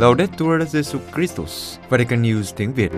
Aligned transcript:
Laudetur 0.00 0.62
Jesu 0.72 0.98
Christus, 1.14 1.78
Vatican 1.88 2.22
News 2.22 2.52
tiếng 2.56 2.72
Việt. 2.74 2.90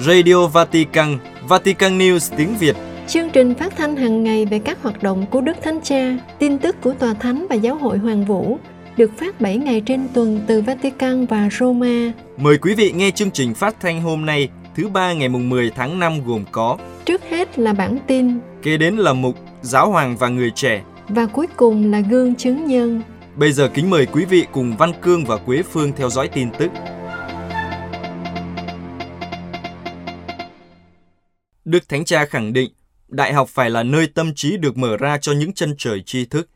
Radio 0.00 0.46
Vatican, 0.46 1.18
Vatican 1.48 1.98
News 1.98 2.36
tiếng 2.36 2.54
Việt. 2.58 2.76
Chương 3.08 3.30
trình 3.30 3.54
phát 3.54 3.76
thanh 3.76 3.96
hàng 3.96 4.24
ngày 4.24 4.46
về 4.46 4.58
các 4.58 4.82
hoạt 4.82 5.02
động 5.02 5.26
của 5.30 5.40
Đức 5.40 5.56
Thánh 5.62 5.80
Cha, 5.82 6.16
tin 6.38 6.58
tức 6.58 6.76
của 6.80 6.92
Tòa 6.92 7.14
Thánh 7.14 7.46
và 7.50 7.54
Giáo 7.56 7.74
hội 7.74 7.98
Hoàng 7.98 8.24
Vũ 8.24 8.58
được 8.96 9.10
phát 9.18 9.40
7 9.40 9.56
ngày 9.56 9.82
trên 9.86 10.08
tuần 10.14 10.40
từ 10.46 10.60
Vatican 10.60 11.26
và 11.26 11.48
Roma. 11.58 12.12
Mời 12.36 12.58
quý 12.58 12.74
vị 12.74 12.92
nghe 12.92 13.10
chương 13.10 13.30
trình 13.30 13.54
phát 13.54 13.80
thanh 13.80 14.02
hôm 14.02 14.26
nay, 14.26 14.48
thứ 14.76 14.88
ba 14.88 15.12
ngày 15.12 15.28
mùng 15.28 15.48
10 15.48 15.70
tháng 15.70 15.98
5 15.98 16.12
gồm 16.26 16.44
có 16.52 16.78
Trước 17.04 17.22
hết 17.30 17.58
là 17.58 17.72
bản 17.72 17.98
tin 18.06 18.38
Kế 18.62 18.76
đến 18.76 18.96
là 18.96 19.12
mục 19.12 19.36
Giáo 19.62 19.90
hoàng 19.90 20.16
và 20.16 20.28
người 20.28 20.50
trẻ. 20.54 20.82
và 21.08 21.26
cuối 21.26 21.46
cùng 21.56 21.90
là 21.90 22.00
gương 22.00 22.34
chứng 22.34 22.66
nhân. 22.66 23.02
Bây 23.36 23.52
giờ 23.52 23.68
kính 23.74 23.90
mời 23.90 24.06
quý 24.06 24.24
vị 24.24 24.46
cùng 24.52 24.76
Văn 24.78 24.92
Cương 25.02 25.24
và 25.24 25.36
Quế 25.36 25.62
Phương 25.62 25.92
theo 25.96 26.10
dõi 26.10 26.28
tin 26.28 26.48
tức. 26.58 26.70
Đức 31.64 31.88
Thánh 31.88 32.04
Cha 32.04 32.24
khẳng 32.24 32.52
định, 32.52 32.70
đại 33.08 33.32
học 33.32 33.48
phải 33.48 33.70
là 33.70 33.82
nơi 33.82 34.06
tâm 34.06 34.34
trí 34.34 34.56
được 34.56 34.76
mở 34.76 34.96
ra 34.96 35.18
cho 35.18 35.32
những 35.32 35.52
chân 35.52 35.74
trời 35.78 36.02
tri 36.06 36.24
thức. 36.24 36.48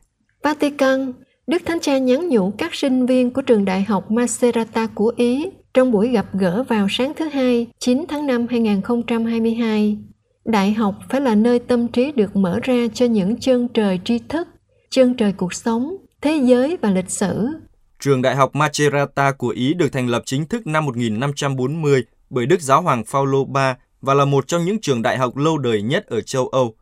Vatican, 0.43 1.13
Đức 1.47 1.61
Thánh 1.65 1.79
Cha 1.79 1.97
nhắn 1.97 2.29
nhủ 2.29 2.53
các 2.57 2.75
sinh 2.75 3.05
viên 3.05 3.33
của 3.33 3.41
trường 3.41 3.65
đại 3.65 3.83
học 3.83 4.11
Macerata 4.11 4.87
của 4.87 5.13
Ý 5.17 5.45
trong 5.73 5.91
buổi 5.91 6.09
gặp 6.09 6.25
gỡ 6.33 6.63
vào 6.63 6.87
sáng 6.89 7.13
thứ 7.15 7.25
Hai, 7.25 7.67
9 7.79 8.05
tháng 8.07 8.27
5 8.27 8.47
2022. 8.49 9.97
Đại 10.45 10.73
học 10.73 10.95
phải 11.09 11.21
là 11.21 11.35
nơi 11.35 11.59
tâm 11.59 11.87
trí 11.87 12.11
được 12.11 12.35
mở 12.35 12.59
ra 12.63 12.87
cho 12.93 13.05
những 13.05 13.39
chân 13.39 13.67
trời 13.73 13.99
tri 14.05 14.19
thức, 14.19 14.47
chân 14.89 15.13
trời 15.13 15.33
cuộc 15.37 15.53
sống, 15.53 15.95
thế 16.25 16.41
giới 16.45 16.77
và 16.81 16.91
lịch 16.91 17.09
sử. 17.09 17.47
Trường 17.99 18.21
Đại 18.21 18.35
học 18.35 18.55
Macerata 18.55 19.31
của 19.31 19.49
Ý 19.49 19.73
được 19.73 19.89
thành 19.91 20.07
lập 20.07 20.23
chính 20.25 20.47
thức 20.47 20.67
năm 20.67 20.85
1540 20.85 22.03
bởi 22.29 22.45
Đức 22.45 22.61
Giáo 22.61 22.81
hoàng 22.81 23.03
Phaolô 23.05 23.47
III 23.55 23.73
và 24.01 24.13
là 24.13 24.25
một 24.25 24.47
trong 24.47 24.65
những 24.65 24.81
trường 24.81 25.01
đại 25.01 25.17
học 25.17 25.37
lâu 25.37 25.57
đời 25.57 25.81
nhất 25.81 26.05
ở 26.07 26.21
châu 26.21 26.47
Âu. 26.47 26.75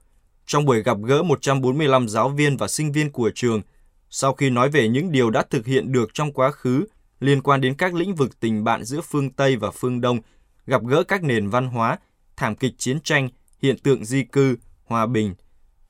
Trong 0.45 0.65
buổi 0.65 0.83
gặp 0.83 0.97
gỡ 1.05 1.23
145 1.23 2.07
giáo 2.07 2.29
viên 2.29 2.57
và 2.57 2.67
sinh 2.67 2.91
viên 2.91 3.11
của 3.11 3.31
trường, 3.35 3.61
sau 4.09 4.33
khi 4.33 4.49
nói 4.49 4.69
về 4.69 4.87
những 4.87 5.11
điều 5.11 5.29
đã 5.29 5.43
thực 5.49 5.65
hiện 5.65 5.91
được 5.91 6.09
trong 6.13 6.33
quá 6.33 6.51
khứ 6.51 6.85
liên 7.19 7.41
quan 7.41 7.61
đến 7.61 7.73
các 7.73 7.93
lĩnh 7.93 8.15
vực 8.15 8.39
tình 8.39 8.63
bạn 8.63 8.83
giữa 8.83 9.01
phương 9.01 9.31
Tây 9.31 9.55
và 9.55 9.71
phương 9.71 10.01
Đông, 10.01 10.19
gặp 10.65 10.81
gỡ 10.85 11.03
các 11.03 11.23
nền 11.23 11.49
văn 11.49 11.67
hóa, 11.67 11.99
thảm 12.35 12.55
kịch 12.55 12.73
chiến 12.77 12.99
tranh, 12.99 13.29
hiện 13.61 13.79
tượng 13.79 14.05
di 14.05 14.23
cư, 14.23 14.55
hòa 14.85 15.05
bình, 15.05 15.35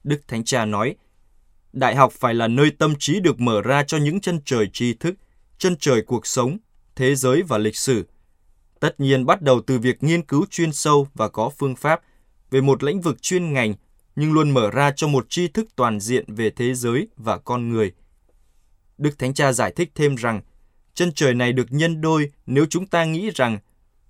Đức 0.03 0.21
Thánh 0.27 0.43
Cha 0.43 0.65
nói, 0.65 0.95
Đại 1.73 1.95
học 1.95 2.13
phải 2.13 2.33
là 2.33 2.47
nơi 2.47 2.71
tâm 2.71 2.93
trí 2.99 3.19
được 3.19 3.39
mở 3.39 3.61
ra 3.61 3.83
cho 3.83 3.97
những 3.97 4.21
chân 4.21 4.39
trời 4.45 4.69
tri 4.73 4.93
thức, 4.93 5.15
chân 5.57 5.75
trời 5.79 6.01
cuộc 6.01 6.27
sống, 6.27 6.57
thế 6.95 7.15
giới 7.15 7.41
và 7.41 7.57
lịch 7.57 7.75
sử. 7.75 8.05
Tất 8.79 8.99
nhiên 8.99 9.25
bắt 9.25 9.41
đầu 9.41 9.61
từ 9.67 9.79
việc 9.79 10.03
nghiên 10.03 10.21
cứu 10.21 10.45
chuyên 10.49 10.73
sâu 10.73 11.07
và 11.13 11.29
có 11.29 11.49
phương 11.57 11.75
pháp 11.75 12.01
về 12.51 12.61
một 12.61 12.83
lĩnh 12.83 13.01
vực 13.01 13.21
chuyên 13.21 13.53
ngành, 13.53 13.73
nhưng 14.15 14.33
luôn 14.33 14.51
mở 14.51 14.71
ra 14.71 14.91
cho 14.95 15.07
một 15.07 15.25
tri 15.29 15.47
thức 15.47 15.67
toàn 15.75 15.99
diện 15.99 16.35
về 16.35 16.49
thế 16.49 16.73
giới 16.73 17.07
và 17.17 17.37
con 17.37 17.69
người. 17.69 17.91
Đức 18.97 19.19
Thánh 19.19 19.33
Cha 19.33 19.53
giải 19.53 19.73
thích 19.75 19.91
thêm 19.95 20.15
rằng, 20.15 20.41
chân 20.93 21.11
trời 21.13 21.33
này 21.33 21.53
được 21.53 21.67
nhân 21.69 22.01
đôi 22.01 22.31
nếu 22.45 22.65
chúng 22.69 22.87
ta 22.87 23.05
nghĩ 23.05 23.29
rằng 23.35 23.59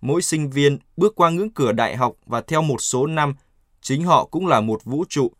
mỗi 0.01 0.21
sinh 0.21 0.49
viên 0.49 0.77
bước 0.97 1.15
qua 1.15 1.29
ngưỡng 1.29 1.53
cửa 1.53 1.71
đại 1.71 1.95
học 1.97 2.13
và 2.25 2.41
theo 2.41 2.61
một 2.61 2.81
số 2.81 3.07
năm, 3.07 3.35
chính 3.81 4.03
họ 4.03 4.25
cũng 4.25 4.47
là 4.47 4.61
một 4.61 4.83
vũ 4.83 5.05
trụ. 5.09 5.31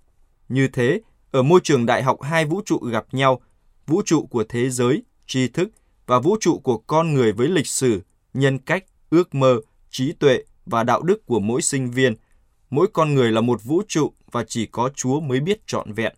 Như 0.50 0.68
thế, 0.68 1.02
ở 1.34 1.44
môi 1.44 1.60
trường 1.64 1.86
đại 1.86 2.04
học 2.04 2.22
hai 2.22 2.46
vũ 2.46 2.62
trụ 2.66 2.78
gặp 2.78 3.06
nhau, 3.12 3.42
vũ 3.88 4.02
trụ 4.06 4.26
của 4.26 4.44
thế 4.50 4.70
giới, 4.70 5.04
tri 5.28 5.48
thức 5.48 5.70
và 6.06 6.20
vũ 6.20 6.38
trụ 6.40 6.60
của 6.60 6.78
con 6.78 7.14
người 7.14 7.32
với 7.32 7.48
lịch 7.48 7.68
sử, 7.68 8.02
nhân 8.34 8.58
cách, 8.58 8.84
ước 9.10 9.36
mơ, 9.36 9.62
trí 9.90 10.12
tuệ 10.12 10.44
và 10.66 10.84
đạo 10.84 11.02
đức 11.02 11.26
của 11.26 11.40
mỗi 11.40 11.62
sinh 11.62 11.92
viên. 11.92 12.16
Mỗi 12.70 12.88
con 12.94 13.14
người 13.14 13.32
là 13.32 13.42
một 13.42 13.64
vũ 13.64 13.82
trụ 13.88 14.14
và 14.32 14.44
chỉ 14.48 14.66
có 14.66 14.90
Chúa 14.96 15.20
mới 15.20 15.40
biết 15.40 15.68
trọn 15.68 15.94
vẹn. 15.94 16.14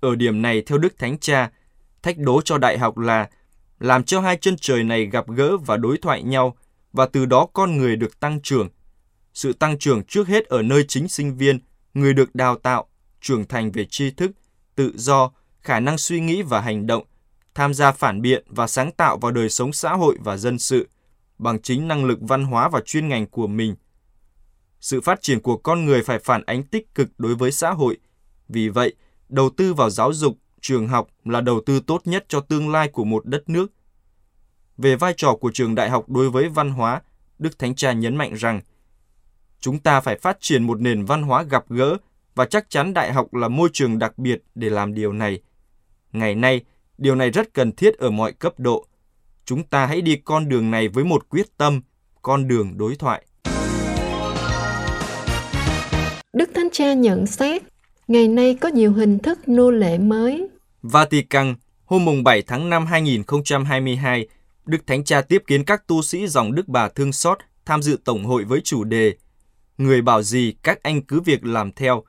Ở 0.00 0.14
điểm 0.14 0.42
này, 0.42 0.62
theo 0.62 0.78
Đức 0.78 0.98
Thánh 0.98 1.18
Cha, 1.18 1.50
thách 2.02 2.18
đố 2.18 2.40
cho 2.40 2.58
đại 2.58 2.78
học 2.78 2.98
là 2.98 3.28
làm 3.80 4.04
cho 4.04 4.20
hai 4.20 4.36
chân 4.36 4.56
trời 4.60 4.84
này 4.84 5.06
gặp 5.06 5.28
gỡ 5.28 5.56
và 5.56 5.76
đối 5.76 5.98
thoại 5.98 6.22
nhau 6.22 6.56
và 6.92 7.06
từ 7.06 7.26
đó 7.26 7.46
con 7.52 7.76
người 7.76 7.96
được 7.96 8.20
tăng 8.20 8.40
trưởng. 8.42 8.68
Sự 9.34 9.52
tăng 9.52 9.78
trưởng 9.78 10.04
trước 10.04 10.28
hết 10.28 10.46
ở 10.46 10.62
nơi 10.62 10.84
chính 10.88 11.08
sinh 11.08 11.36
viên, 11.36 11.58
người 11.94 12.14
được 12.14 12.34
đào 12.34 12.56
tạo, 12.56 12.86
trưởng 13.20 13.44
thành 13.44 13.72
về 13.72 13.84
tri 13.84 14.10
thức, 14.10 14.30
tự 14.74 14.92
do, 14.96 15.30
khả 15.62 15.80
năng 15.80 15.98
suy 15.98 16.20
nghĩ 16.20 16.42
và 16.42 16.60
hành 16.60 16.86
động, 16.86 17.04
tham 17.54 17.74
gia 17.74 17.92
phản 17.92 18.22
biện 18.22 18.44
và 18.46 18.66
sáng 18.66 18.92
tạo 18.92 19.18
vào 19.18 19.32
đời 19.32 19.48
sống 19.48 19.72
xã 19.72 19.92
hội 19.92 20.16
và 20.24 20.36
dân 20.36 20.58
sự 20.58 20.88
bằng 21.38 21.62
chính 21.62 21.88
năng 21.88 22.04
lực 22.04 22.18
văn 22.20 22.44
hóa 22.44 22.68
và 22.68 22.80
chuyên 22.80 23.08
ngành 23.08 23.26
của 23.26 23.46
mình. 23.46 23.76
Sự 24.80 25.00
phát 25.00 25.22
triển 25.22 25.40
của 25.40 25.56
con 25.56 25.84
người 25.84 26.02
phải 26.02 26.18
phản 26.18 26.42
ánh 26.46 26.62
tích 26.62 26.94
cực 26.94 27.08
đối 27.18 27.34
với 27.34 27.52
xã 27.52 27.70
hội. 27.70 27.96
Vì 28.48 28.68
vậy, 28.68 28.94
đầu 29.28 29.50
tư 29.50 29.74
vào 29.74 29.90
giáo 29.90 30.12
dục, 30.12 30.36
trường 30.60 30.88
học 30.88 31.08
là 31.24 31.40
đầu 31.40 31.60
tư 31.66 31.80
tốt 31.80 32.02
nhất 32.04 32.24
cho 32.28 32.40
tương 32.40 32.70
lai 32.70 32.88
của 32.88 33.04
một 33.04 33.26
đất 33.26 33.48
nước. 33.48 33.72
Về 34.78 34.96
vai 34.96 35.14
trò 35.16 35.34
của 35.34 35.50
trường 35.54 35.74
đại 35.74 35.90
học 35.90 36.08
đối 36.08 36.30
với 36.30 36.48
văn 36.48 36.70
hóa, 36.70 37.02
Đức 37.38 37.58
Thánh 37.58 37.74
Cha 37.74 37.92
nhấn 37.92 38.16
mạnh 38.16 38.34
rằng 38.34 38.60
chúng 39.60 39.78
ta 39.78 40.00
phải 40.00 40.18
phát 40.18 40.36
triển 40.40 40.64
một 40.64 40.80
nền 40.80 41.04
văn 41.04 41.22
hóa 41.22 41.42
gặp 41.42 41.64
gỡ 41.68 41.96
và 42.34 42.44
chắc 42.44 42.70
chắn 42.70 42.94
đại 42.94 43.12
học 43.12 43.34
là 43.34 43.48
môi 43.48 43.68
trường 43.72 43.98
đặc 43.98 44.18
biệt 44.18 44.42
để 44.54 44.70
làm 44.70 44.94
điều 44.94 45.12
này. 45.12 45.40
Ngày 46.12 46.34
nay, 46.34 46.60
điều 46.98 47.14
này 47.14 47.30
rất 47.30 47.54
cần 47.54 47.72
thiết 47.72 47.98
ở 47.98 48.10
mọi 48.10 48.32
cấp 48.32 48.52
độ. 48.58 48.86
Chúng 49.44 49.62
ta 49.62 49.86
hãy 49.86 50.00
đi 50.00 50.16
con 50.16 50.48
đường 50.48 50.70
này 50.70 50.88
với 50.88 51.04
một 51.04 51.28
quyết 51.28 51.56
tâm, 51.56 51.80
con 52.22 52.48
đường 52.48 52.78
đối 52.78 52.96
thoại. 52.96 53.24
Đức 56.32 56.50
Thánh 56.54 56.68
Cha 56.72 56.92
nhận 56.92 57.26
xét, 57.26 57.62
ngày 58.08 58.28
nay 58.28 58.54
có 58.60 58.68
nhiều 58.68 58.92
hình 58.92 59.18
thức 59.18 59.38
nô 59.46 59.70
lệ 59.70 59.98
mới. 59.98 60.48
Vatican, 60.82 61.54
hôm 61.84 62.04
mùng 62.04 62.24
7 62.24 62.42
tháng 62.42 62.70
5 62.70 62.86
2022, 62.86 64.28
Đức 64.66 64.86
Thánh 64.86 65.04
Cha 65.04 65.20
tiếp 65.20 65.42
kiến 65.46 65.64
các 65.64 65.86
tu 65.86 66.02
sĩ 66.02 66.26
dòng 66.26 66.54
Đức 66.54 66.68
Bà 66.68 66.88
Thương 66.88 67.12
Xót 67.12 67.38
tham 67.64 67.82
dự 67.82 67.98
tổng 68.04 68.24
hội 68.24 68.44
với 68.44 68.60
chủ 68.64 68.84
đề 68.84 69.14
Người 69.80 70.02
bảo 70.02 70.22
gì 70.22 70.54
các 70.62 70.82
anh 70.82 71.02
cứ 71.02 71.20
việc 71.20 71.44
làm 71.44 71.72
theo. 71.72 72.04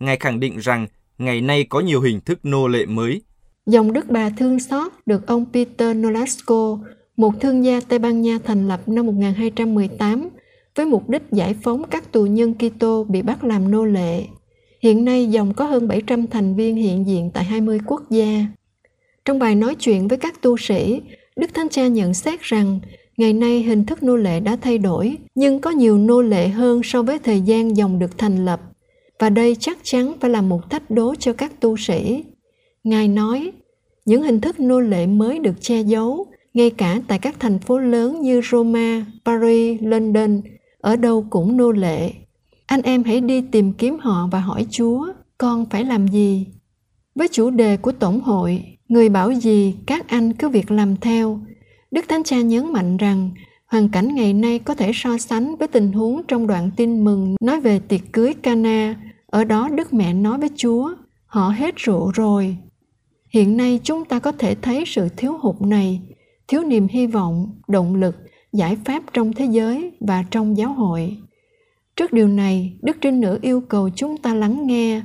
Ngài 0.00 0.16
khẳng 0.16 0.40
định 0.40 0.58
rằng 0.58 0.86
ngày 1.18 1.40
nay 1.40 1.64
có 1.64 1.80
nhiều 1.80 2.00
hình 2.00 2.20
thức 2.20 2.38
nô 2.42 2.68
lệ 2.68 2.86
mới. 2.86 3.22
Dòng 3.66 3.92
Đức 3.92 4.08
Bà 4.08 4.30
Thương 4.30 4.60
Xót 4.60 4.92
được 5.06 5.26
ông 5.26 5.44
Peter 5.52 5.96
Nolasco, 5.96 6.78
một 7.16 7.40
thương 7.40 7.64
gia 7.64 7.80
Tây 7.80 7.98
Ban 7.98 8.22
Nha 8.22 8.38
thành 8.44 8.68
lập 8.68 8.88
năm 8.88 9.06
1218 9.06 10.28
với 10.74 10.86
mục 10.86 11.08
đích 11.08 11.22
giải 11.32 11.54
phóng 11.62 11.82
các 11.90 12.12
tù 12.12 12.26
nhân 12.26 12.54
Kitô 12.54 13.04
bị 13.04 13.22
bắt 13.22 13.44
làm 13.44 13.70
nô 13.70 13.84
lệ. 13.84 14.24
Hiện 14.80 15.04
nay 15.04 15.26
dòng 15.26 15.54
có 15.54 15.64
hơn 15.64 15.88
700 15.88 16.26
thành 16.26 16.54
viên 16.56 16.76
hiện 16.76 17.06
diện 17.06 17.30
tại 17.34 17.44
20 17.44 17.80
quốc 17.86 18.10
gia. 18.10 18.46
Trong 19.24 19.38
bài 19.38 19.54
nói 19.54 19.74
chuyện 19.74 20.08
với 20.08 20.18
các 20.18 20.42
tu 20.42 20.56
sĩ, 20.56 21.00
Đức 21.36 21.54
Thánh 21.54 21.68
Cha 21.68 21.86
nhận 21.86 22.14
xét 22.14 22.42
rằng 22.42 22.80
ngày 23.16 23.32
nay 23.32 23.62
hình 23.62 23.84
thức 23.84 24.02
nô 24.02 24.16
lệ 24.16 24.40
đã 24.40 24.56
thay 24.60 24.78
đổi, 24.78 25.16
nhưng 25.34 25.60
có 25.60 25.70
nhiều 25.70 25.98
nô 25.98 26.22
lệ 26.22 26.48
hơn 26.48 26.80
so 26.84 27.02
với 27.02 27.18
thời 27.18 27.40
gian 27.40 27.76
dòng 27.76 27.98
được 27.98 28.18
thành 28.18 28.44
lập. 28.44 28.60
Và 29.18 29.30
đây 29.30 29.56
chắc 29.60 29.78
chắn 29.82 30.12
phải 30.20 30.30
là 30.30 30.42
một 30.42 30.70
thách 30.70 30.90
đố 30.90 31.14
cho 31.14 31.32
các 31.32 31.60
tu 31.60 31.76
sĩ. 31.76 32.24
Ngài 32.84 33.08
nói, 33.08 33.52
những 34.04 34.22
hình 34.22 34.40
thức 34.40 34.60
nô 34.60 34.80
lệ 34.80 35.06
mới 35.06 35.38
được 35.38 35.60
che 35.60 35.80
giấu, 35.80 36.26
ngay 36.54 36.70
cả 36.70 37.00
tại 37.08 37.18
các 37.18 37.40
thành 37.40 37.58
phố 37.58 37.78
lớn 37.78 38.20
như 38.20 38.40
Roma, 38.50 39.06
Paris, 39.24 39.82
London, 39.82 40.40
ở 40.80 40.96
đâu 40.96 41.26
cũng 41.30 41.56
nô 41.56 41.72
lệ. 41.72 42.12
Anh 42.66 42.82
em 42.82 43.04
hãy 43.04 43.20
đi 43.20 43.40
tìm 43.52 43.72
kiếm 43.72 43.96
họ 44.00 44.28
và 44.32 44.40
hỏi 44.40 44.66
Chúa, 44.70 45.06
con 45.38 45.66
phải 45.70 45.84
làm 45.84 46.08
gì? 46.08 46.46
Với 47.14 47.28
chủ 47.28 47.50
đề 47.50 47.76
của 47.76 47.92
Tổng 47.92 48.20
hội, 48.20 48.62
người 48.88 49.08
bảo 49.08 49.32
gì 49.32 49.74
các 49.86 50.08
anh 50.08 50.32
cứ 50.32 50.48
việc 50.48 50.70
làm 50.70 50.96
theo, 50.96 51.40
Đức 51.90 52.04
Thánh 52.08 52.24
Cha 52.24 52.40
nhấn 52.40 52.72
mạnh 52.72 52.96
rằng 52.96 53.30
hoàn 53.66 53.88
cảnh 53.88 54.14
ngày 54.14 54.32
nay 54.32 54.58
có 54.58 54.74
thể 54.74 54.90
so 54.94 55.18
sánh 55.18 55.56
với 55.56 55.68
tình 55.68 55.92
huống 55.92 56.22
trong 56.28 56.46
đoạn 56.46 56.70
tin 56.76 57.04
mừng 57.04 57.34
nói 57.40 57.60
về 57.60 57.78
tiệc 57.78 58.00
cưới 58.12 58.34
Cana. 58.34 58.96
Ở 59.26 59.44
đó 59.44 59.68
Đức 59.68 59.94
Mẹ 59.94 60.14
nói 60.14 60.38
với 60.38 60.50
Chúa, 60.56 60.90
họ 61.26 61.48
hết 61.48 61.76
rượu 61.76 62.10
rồi. 62.14 62.56
Hiện 63.28 63.56
nay 63.56 63.80
chúng 63.82 64.04
ta 64.04 64.18
có 64.18 64.32
thể 64.32 64.54
thấy 64.54 64.84
sự 64.86 65.08
thiếu 65.16 65.38
hụt 65.40 65.60
này, 65.60 66.00
thiếu 66.48 66.62
niềm 66.62 66.88
hy 66.88 67.06
vọng, 67.06 67.60
động 67.68 67.94
lực, 67.94 68.16
giải 68.52 68.76
pháp 68.84 69.02
trong 69.12 69.32
thế 69.32 69.44
giới 69.44 69.92
và 70.00 70.24
trong 70.30 70.56
giáo 70.56 70.72
hội. 70.72 71.16
Trước 71.96 72.12
điều 72.12 72.28
này, 72.28 72.72
Đức 72.82 72.96
Trinh 73.00 73.20
Nữ 73.20 73.38
yêu 73.42 73.60
cầu 73.60 73.90
chúng 73.96 74.16
ta 74.16 74.34
lắng 74.34 74.66
nghe. 74.66 75.02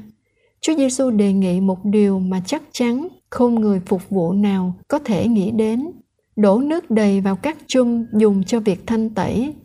Chúa 0.62 0.76
Giêsu 0.76 1.12
đề 1.12 1.34
nghị 1.34 1.62
một 1.62 1.86
điều 1.86 2.20
mà 2.20 2.42
chắc 2.46 2.64
chắn 2.72 3.08
không 3.30 3.56
người 3.56 3.82
phục 3.86 4.10
vụ 4.10 4.34
nào 4.34 4.74
có 4.88 5.00
thể 5.00 5.28
nghĩ 5.28 5.52
đến. 5.52 5.92
Đổ 6.42 6.60
nước 6.60 6.92
đầy 6.92 7.22
vào 7.22 7.36
các 7.36 7.58
chum 7.68 8.06
dùng 8.14 8.44
cho 8.44 8.60
việc 8.60 8.88
thanh 8.88 9.10
tẩy. 9.10 9.56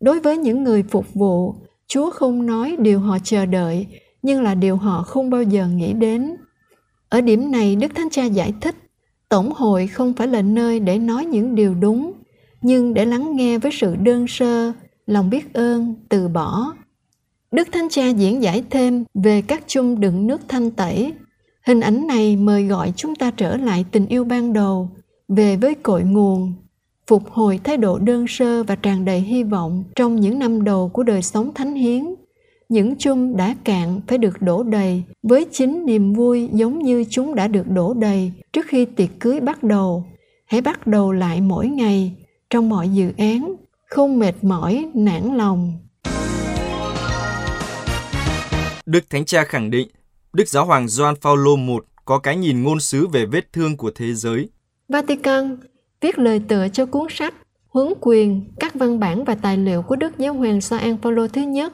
Đối 0.00 0.20
với 0.20 0.38
những 0.38 0.64
người 0.64 0.82
phục 0.82 1.14
vụ, 1.14 1.54
Chúa 1.86 2.10
không 2.10 2.46
nói 2.46 2.76
điều 2.78 3.00
họ 3.00 3.18
chờ 3.24 3.46
đợi, 3.46 3.86
nhưng 4.22 4.42
là 4.42 4.54
điều 4.54 4.76
họ 4.76 5.02
không 5.02 5.30
bao 5.30 5.42
giờ 5.42 5.66
nghĩ 5.66 5.92
đến. 5.92 6.36
Ở 7.08 7.20
điểm 7.20 7.50
này 7.50 7.76
Đức 7.76 7.94
Thánh 7.94 8.10
Cha 8.10 8.24
giải 8.24 8.52
thích, 8.60 8.74
Tổng 9.28 9.52
hội 9.52 9.86
không 9.86 10.12
phải 10.12 10.28
là 10.28 10.42
nơi 10.42 10.80
để 10.80 10.98
nói 10.98 11.24
những 11.24 11.54
điều 11.54 11.74
đúng, 11.74 12.12
nhưng 12.62 12.94
để 12.94 13.04
lắng 13.04 13.36
nghe 13.36 13.58
với 13.58 13.72
sự 13.72 13.96
đơn 13.96 14.28
sơ, 14.28 14.72
lòng 15.06 15.30
biết 15.30 15.54
ơn, 15.54 15.94
từ 16.08 16.28
bỏ. 16.28 16.72
Đức 17.50 17.68
Thánh 17.72 17.88
Cha 17.90 18.08
diễn 18.08 18.42
giải 18.42 18.64
thêm 18.70 19.04
về 19.14 19.42
các 19.42 19.62
chung 19.66 20.00
đựng 20.00 20.26
nước 20.26 20.40
thanh 20.48 20.70
tẩy. 20.70 21.12
Hình 21.66 21.80
ảnh 21.80 22.06
này 22.06 22.36
mời 22.36 22.64
gọi 22.66 22.92
chúng 22.96 23.14
ta 23.14 23.30
trở 23.30 23.56
lại 23.56 23.84
tình 23.92 24.06
yêu 24.06 24.24
ban 24.24 24.52
đầu, 24.52 24.90
về 25.28 25.56
với 25.56 25.74
cội 25.74 26.02
nguồn, 26.02 26.52
phục 27.06 27.30
hồi 27.30 27.60
thái 27.64 27.76
độ 27.76 27.98
đơn 27.98 28.26
sơ 28.28 28.62
và 28.62 28.76
tràn 28.76 29.04
đầy 29.04 29.20
hy 29.20 29.42
vọng 29.42 29.84
trong 29.94 30.16
những 30.16 30.38
năm 30.38 30.64
đầu 30.64 30.88
của 30.88 31.02
đời 31.02 31.22
sống 31.22 31.54
thánh 31.54 31.74
hiến 31.74 32.14
những 32.68 32.96
chung 32.98 33.36
đã 33.36 33.56
cạn 33.64 34.00
phải 34.06 34.18
được 34.18 34.42
đổ 34.42 34.62
đầy 34.62 35.02
với 35.22 35.46
chính 35.52 35.86
niềm 35.86 36.12
vui 36.12 36.48
giống 36.52 36.78
như 36.78 37.04
chúng 37.10 37.34
đã 37.34 37.48
được 37.48 37.68
đổ 37.68 37.94
đầy 37.94 38.32
trước 38.52 38.66
khi 38.68 38.84
tiệc 38.84 39.08
cưới 39.20 39.40
bắt 39.40 39.62
đầu 39.62 40.04
hãy 40.46 40.60
bắt 40.60 40.86
đầu 40.86 41.12
lại 41.12 41.40
mỗi 41.40 41.68
ngày 41.68 42.12
trong 42.50 42.68
mọi 42.68 42.88
dự 42.88 43.12
án 43.18 43.54
không 43.86 44.18
mệt 44.18 44.34
mỏi 44.42 44.90
nản 44.94 45.36
lòng 45.36 45.72
Đức 48.86 49.10
Thánh 49.10 49.24
Cha 49.24 49.44
khẳng 49.44 49.70
định 49.70 49.88
Đức 50.32 50.48
Giáo 50.48 50.64
hoàng 50.64 50.88
Gioan 50.88 51.14
Phaolô 51.20 51.56
I 51.56 51.62
có 52.04 52.18
cái 52.18 52.36
nhìn 52.36 52.62
ngôn 52.62 52.80
sứ 52.80 53.06
về 53.06 53.26
vết 53.26 53.52
thương 53.52 53.76
của 53.76 53.90
thế 53.94 54.14
giới. 54.14 54.48
Vatican 54.88 55.56
viết 56.00 56.18
lời 56.18 56.40
tựa 56.48 56.68
cho 56.68 56.86
cuốn 56.86 57.06
sách 57.10 57.34
hướng 57.74 57.92
quyền 58.00 58.44
các 58.60 58.74
văn 58.74 59.00
bản 59.00 59.24
và 59.24 59.34
tài 59.34 59.56
liệu 59.56 59.82
của 59.82 59.96
Đức 59.96 60.18
Giáo 60.18 60.34
hoàng 60.34 60.60
Gioan 60.60 60.96
Paulo 61.02 61.28
thứ 61.28 61.42
nhất 61.42 61.72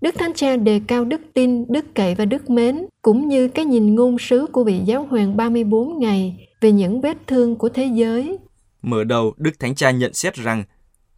Đức 0.00 0.14
Thánh 0.18 0.34
Cha 0.34 0.56
đề 0.56 0.80
cao 0.86 1.04
đức 1.04 1.20
tin, 1.34 1.64
đức 1.68 1.84
cậy 1.94 2.14
và 2.14 2.24
đức 2.24 2.50
mến, 2.50 2.86
cũng 3.02 3.28
như 3.28 3.48
cái 3.48 3.64
nhìn 3.64 3.94
ngôn 3.94 4.18
sứ 4.18 4.46
của 4.52 4.64
vị 4.64 4.80
giáo 4.84 5.06
hoàng 5.10 5.36
34 5.36 5.98
ngày 5.98 6.48
về 6.60 6.72
những 6.72 7.00
vết 7.00 7.16
thương 7.26 7.56
của 7.56 7.68
thế 7.68 7.90
giới. 7.94 8.38
Mở 8.82 9.04
đầu, 9.04 9.34
Đức 9.36 9.58
Thánh 9.58 9.74
Cha 9.74 9.90
nhận 9.90 10.14
xét 10.14 10.34
rằng, 10.34 10.64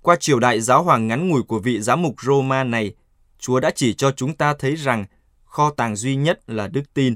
qua 0.03 0.17
triều 0.17 0.41
đại 0.41 0.61
giáo 0.61 0.83
hoàng 0.83 1.09
ngắn 1.09 1.29
ngủi 1.29 1.43
của 1.43 1.59
vị 1.59 1.81
giám 1.81 2.03
mục 2.03 2.15
Roma 2.23 2.65
này, 2.65 2.95
Chúa 3.39 3.61
đã 3.61 3.71
chỉ 3.75 3.95
cho 3.95 4.13
chúng 4.13 4.35
ta 4.35 4.55
thấy 4.59 4.75
rằng 4.75 5.05
kho 5.45 5.71
tàng 5.71 5.97
duy 5.97 6.17
nhất 6.17 6.41
là 6.47 6.69
đức 6.69 6.95
tin. 6.95 7.15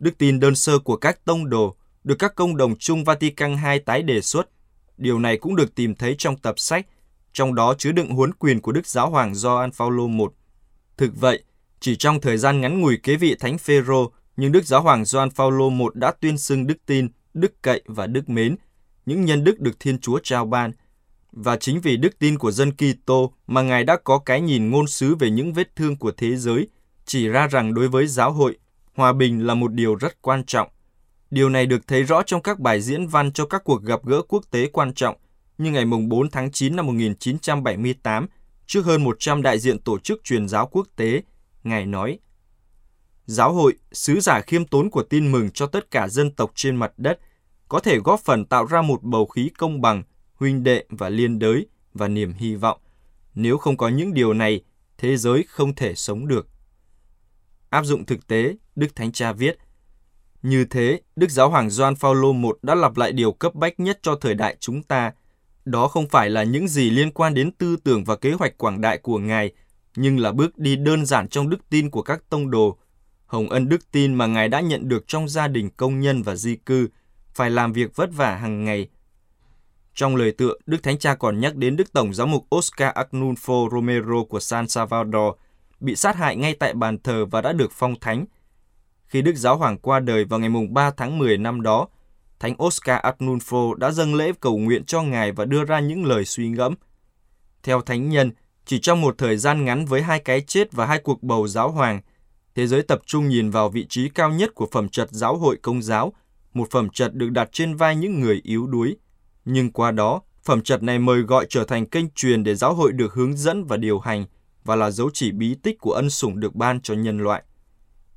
Đức 0.00 0.18
tin 0.18 0.40
đơn 0.40 0.54
sơ 0.54 0.78
của 0.78 0.96
các 0.96 1.24
tông 1.24 1.50
đồ 1.50 1.76
được 2.04 2.14
các 2.18 2.34
công 2.34 2.56
đồng 2.56 2.76
chung 2.78 3.04
Vatican 3.04 3.56
II 3.70 3.78
tái 3.78 4.02
đề 4.02 4.20
xuất. 4.20 4.48
Điều 4.96 5.18
này 5.18 5.36
cũng 5.36 5.56
được 5.56 5.74
tìm 5.74 5.94
thấy 5.94 6.14
trong 6.18 6.36
tập 6.36 6.54
sách, 6.58 6.86
trong 7.32 7.54
đó 7.54 7.74
chứa 7.78 7.92
đựng 7.92 8.10
huấn 8.10 8.32
quyền 8.32 8.60
của 8.60 8.72
Đức 8.72 8.86
Giáo 8.86 9.10
hoàng 9.10 9.34
Gioan 9.34 9.70
Phaolô 9.72 10.06
I 10.06 10.24
Thực 10.96 11.20
vậy, 11.20 11.42
chỉ 11.80 11.96
trong 11.96 12.20
thời 12.20 12.38
gian 12.38 12.60
ngắn 12.60 12.80
ngủi 12.80 12.96
kế 13.02 13.16
vị 13.16 13.36
Thánh 13.40 13.58
Phêrô, 13.58 14.12
nhưng 14.36 14.52
Đức 14.52 14.64
Giáo 14.64 14.82
hoàng 14.82 15.04
Gioan 15.04 15.30
Phaolô 15.30 15.70
I 15.70 15.84
đã 15.94 16.12
tuyên 16.20 16.38
xưng 16.38 16.66
đức 16.66 16.76
tin, 16.86 17.08
đức 17.34 17.62
cậy 17.62 17.82
và 17.86 18.06
đức 18.06 18.28
mến, 18.28 18.56
những 19.06 19.24
nhân 19.24 19.44
đức 19.44 19.60
được 19.60 19.80
Thiên 19.80 19.98
Chúa 19.98 20.20
trao 20.22 20.46
ban. 20.46 20.72
Và 21.32 21.56
chính 21.56 21.80
vì 21.80 21.96
đức 21.96 22.18
tin 22.18 22.38
của 22.38 22.50
dân 22.50 22.72
Kitô 22.72 23.32
mà 23.46 23.62
Ngài 23.62 23.84
đã 23.84 23.96
có 24.04 24.18
cái 24.18 24.40
nhìn 24.40 24.70
ngôn 24.70 24.86
sứ 24.86 25.14
về 25.14 25.30
những 25.30 25.52
vết 25.52 25.76
thương 25.76 25.96
của 25.96 26.12
thế 26.16 26.36
giới, 26.36 26.68
chỉ 27.04 27.28
ra 27.28 27.46
rằng 27.46 27.74
đối 27.74 27.88
với 27.88 28.06
giáo 28.06 28.32
hội, 28.32 28.58
hòa 28.94 29.12
bình 29.12 29.46
là 29.46 29.54
một 29.54 29.72
điều 29.72 29.94
rất 29.94 30.22
quan 30.22 30.44
trọng. 30.44 30.68
Điều 31.30 31.48
này 31.48 31.66
được 31.66 31.86
thấy 31.86 32.02
rõ 32.02 32.22
trong 32.22 32.42
các 32.42 32.60
bài 32.60 32.80
diễn 32.80 33.06
văn 33.06 33.32
cho 33.32 33.46
các 33.46 33.64
cuộc 33.64 33.82
gặp 33.82 34.00
gỡ 34.04 34.22
quốc 34.22 34.44
tế 34.50 34.66
quan 34.72 34.94
trọng 34.94 35.16
như 35.58 35.70
ngày 35.70 35.84
4 35.84 36.30
tháng 36.30 36.52
9 36.52 36.76
năm 36.76 36.86
1978 36.86 38.26
trước 38.66 38.84
hơn 38.84 39.04
100 39.04 39.42
đại 39.42 39.58
diện 39.58 39.78
tổ 39.78 39.98
chức 39.98 40.24
truyền 40.24 40.48
giáo 40.48 40.66
quốc 40.66 40.88
tế, 40.96 41.22
Ngài 41.64 41.86
nói, 41.86 42.18
Giáo 43.26 43.52
hội, 43.52 43.74
sứ 43.92 44.20
giả 44.20 44.40
khiêm 44.40 44.64
tốn 44.64 44.90
của 44.90 45.02
tin 45.02 45.32
mừng 45.32 45.50
cho 45.50 45.66
tất 45.66 45.90
cả 45.90 46.08
dân 46.08 46.30
tộc 46.30 46.52
trên 46.54 46.76
mặt 46.76 46.92
đất, 46.96 47.18
có 47.68 47.80
thể 47.80 47.98
góp 47.98 48.20
phần 48.20 48.44
tạo 48.44 48.66
ra 48.66 48.82
một 48.82 49.02
bầu 49.02 49.26
khí 49.26 49.50
công 49.58 49.80
bằng, 49.80 50.02
huynh 50.34 50.62
đệ 50.62 50.84
và 50.88 51.08
liên 51.08 51.38
đới 51.38 51.66
và 51.94 52.08
niềm 52.08 52.32
hy 52.32 52.54
vọng. 52.54 52.80
Nếu 53.34 53.58
không 53.58 53.76
có 53.76 53.88
những 53.88 54.14
điều 54.14 54.32
này, 54.34 54.64
thế 54.98 55.16
giới 55.16 55.44
không 55.48 55.74
thể 55.74 55.94
sống 55.94 56.28
được. 56.28 56.48
Áp 57.70 57.84
dụng 57.84 58.06
thực 58.06 58.26
tế, 58.26 58.56
Đức 58.76 58.96
Thánh 58.96 59.12
Cha 59.12 59.32
viết, 59.32 59.58
như 60.44 60.64
thế, 60.64 61.00
Đức 61.16 61.30
Giáo 61.30 61.50
hoàng 61.50 61.70
Gioan 61.70 61.94
Phaolô 61.96 62.32
I 62.32 62.48
đã 62.62 62.74
lặp 62.74 62.96
lại 62.96 63.12
điều 63.12 63.32
cấp 63.32 63.54
bách 63.54 63.80
nhất 63.80 63.98
cho 64.02 64.16
thời 64.20 64.34
đại 64.34 64.56
chúng 64.60 64.82
ta– 64.82 65.12
đó 65.64 65.88
không 65.88 66.08
phải 66.08 66.30
là 66.30 66.42
những 66.42 66.68
gì 66.68 66.90
liên 66.90 67.10
quan 67.10 67.34
đến 67.34 67.50
tư 67.52 67.76
tưởng 67.84 68.04
và 68.04 68.16
kế 68.16 68.32
hoạch 68.32 68.58
quảng 68.58 68.80
đại 68.80 68.98
của 68.98 69.18
Ngài, 69.18 69.52
nhưng 69.96 70.18
là 70.18 70.32
bước 70.32 70.58
đi 70.58 70.76
đơn 70.76 71.06
giản 71.06 71.28
trong 71.28 71.50
đức 71.50 71.58
tin 71.70 71.90
của 71.90 72.02
các 72.02 72.22
tông 72.28 72.50
đồ. 72.50 72.78
Hồng 73.26 73.48
ân 73.48 73.68
đức 73.68 73.90
tin 73.92 74.14
mà 74.14 74.26
Ngài 74.26 74.48
đã 74.48 74.60
nhận 74.60 74.88
được 74.88 75.04
trong 75.06 75.28
gia 75.28 75.48
đình 75.48 75.70
công 75.76 76.00
nhân 76.00 76.22
và 76.22 76.36
di 76.36 76.56
cư, 76.56 76.88
phải 77.34 77.50
làm 77.50 77.72
việc 77.72 77.96
vất 77.96 78.10
vả 78.12 78.36
hàng 78.36 78.64
ngày. 78.64 78.88
Trong 79.94 80.16
lời 80.16 80.32
tựa, 80.32 80.54
Đức 80.66 80.82
Thánh 80.82 80.98
Cha 80.98 81.14
còn 81.14 81.40
nhắc 81.40 81.56
đến 81.56 81.76
Đức 81.76 81.92
Tổng 81.92 82.14
giám 82.14 82.30
mục 82.30 82.46
Oscar 82.54 82.94
Arnulfo 82.94 83.70
Romero 83.70 84.24
của 84.28 84.40
San 84.40 84.68
Salvador, 84.68 85.34
bị 85.80 85.96
sát 85.96 86.16
hại 86.16 86.36
ngay 86.36 86.54
tại 86.54 86.74
bàn 86.74 86.98
thờ 86.98 87.24
và 87.24 87.40
đã 87.40 87.52
được 87.52 87.72
phong 87.72 88.00
thánh. 88.00 88.24
Khi 89.06 89.22
Đức 89.22 89.36
Giáo 89.36 89.56
Hoàng 89.56 89.78
qua 89.78 90.00
đời 90.00 90.24
vào 90.24 90.40
ngày 90.40 90.50
3 90.70 90.90
tháng 90.90 91.18
10 91.18 91.38
năm 91.38 91.62
đó, 91.62 91.88
Thánh 92.38 92.62
Oscar 92.64 93.00
Arnulfo 93.00 93.74
đã 93.74 93.90
dâng 93.90 94.14
lễ 94.14 94.32
cầu 94.40 94.58
nguyện 94.58 94.84
cho 94.84 95.02
Ngài 95.02 95.32
và 95.32 95.44
đưa 95.44 95.64
ra 95.64 95.80
những 95.80 96.04
lời 96.04 96.24
suy 96.24 96.48
ngẫm. 96.48 96.74
Theo 97.62 97.80
thánh 97.80 98.08
nhân, 98.08 98.30
chỉ 98.66 98.78
trong 98.78 99.00
một 99.00 99.18
thời 99.18 99.36
gian 99.36 99.64
ngắn 99.64 99.84
với 99.84 100.02
hai 100.02 100.20
cái 100.20 100.40
chết 100.40 100.72
và 100.72 100.86
hai 100.86 100.98
cuộc 100.98 101.22
bầu 101.22 101.48
giáo 101.48 101.70
hoàng, 101.70 102.00
thế 102.54 102.66
giới 102.66 102.82
tập 102.82 103.00
trung 103.06 103.28
nhìn 103.28 103.50
vào 103.50 103.68
vị 103.68 103.86
trí 103.88 104.08
cao 104.08 104.30
nhất 104.30 104.54
của 104.54 104.68
phẩm 104.72 104.88
trật 104.88 105.10
giáo 105.10 105.36
hội 105.36 105.56
công 105.62 105.82
giáo, 105.82 106.12
một 106.54 106.70
phẩm 106.70 106.88
trật 106.88 107.14
được 107.14 107.30
đặt 107.30 107.48
trên 107.52 107.76
vai 107.76 107.96
những 107.96 108.20
người 108.20 108.40
yếu 108.42 108.66
đuối. 108.66 108.96
Nhưng 109.44 109.72
qua 109.72 109.90
đó, 109.90 110.20
phẩm 110.44 110.62
trật 110.62 110.82
này 110.82 110.98
mời 110.98 111.20
gọi 111.20 111.46
trở 111.48 111.64
thành 111.64 111.86
kênh 111.86 112.10
truyền 112.14 112.44
để 112.44 112.54
giáo 112.54 112.74
hội 112.74 112.92
được 112.92 113.14
hướng 113.14 113.36
dẫn 113.36 113.64
và 113.64 113.76
điều 113.76 113.98
hành 113.98 114.24
và 114.64 114.76
là 114.76 114.90
dấu 114.90 115.10
chỉ 115.12 115.32
bí 115.32 115.54
tích 115.62 115.78
của 115.78 115.92
ân 115.92 116.10
sủng 116.10 116.40
được 116.40 116.54
ban 116.54 116.80
cho 116.80 116.94
nhân 116.94 117.18
loại. 117.18 117.42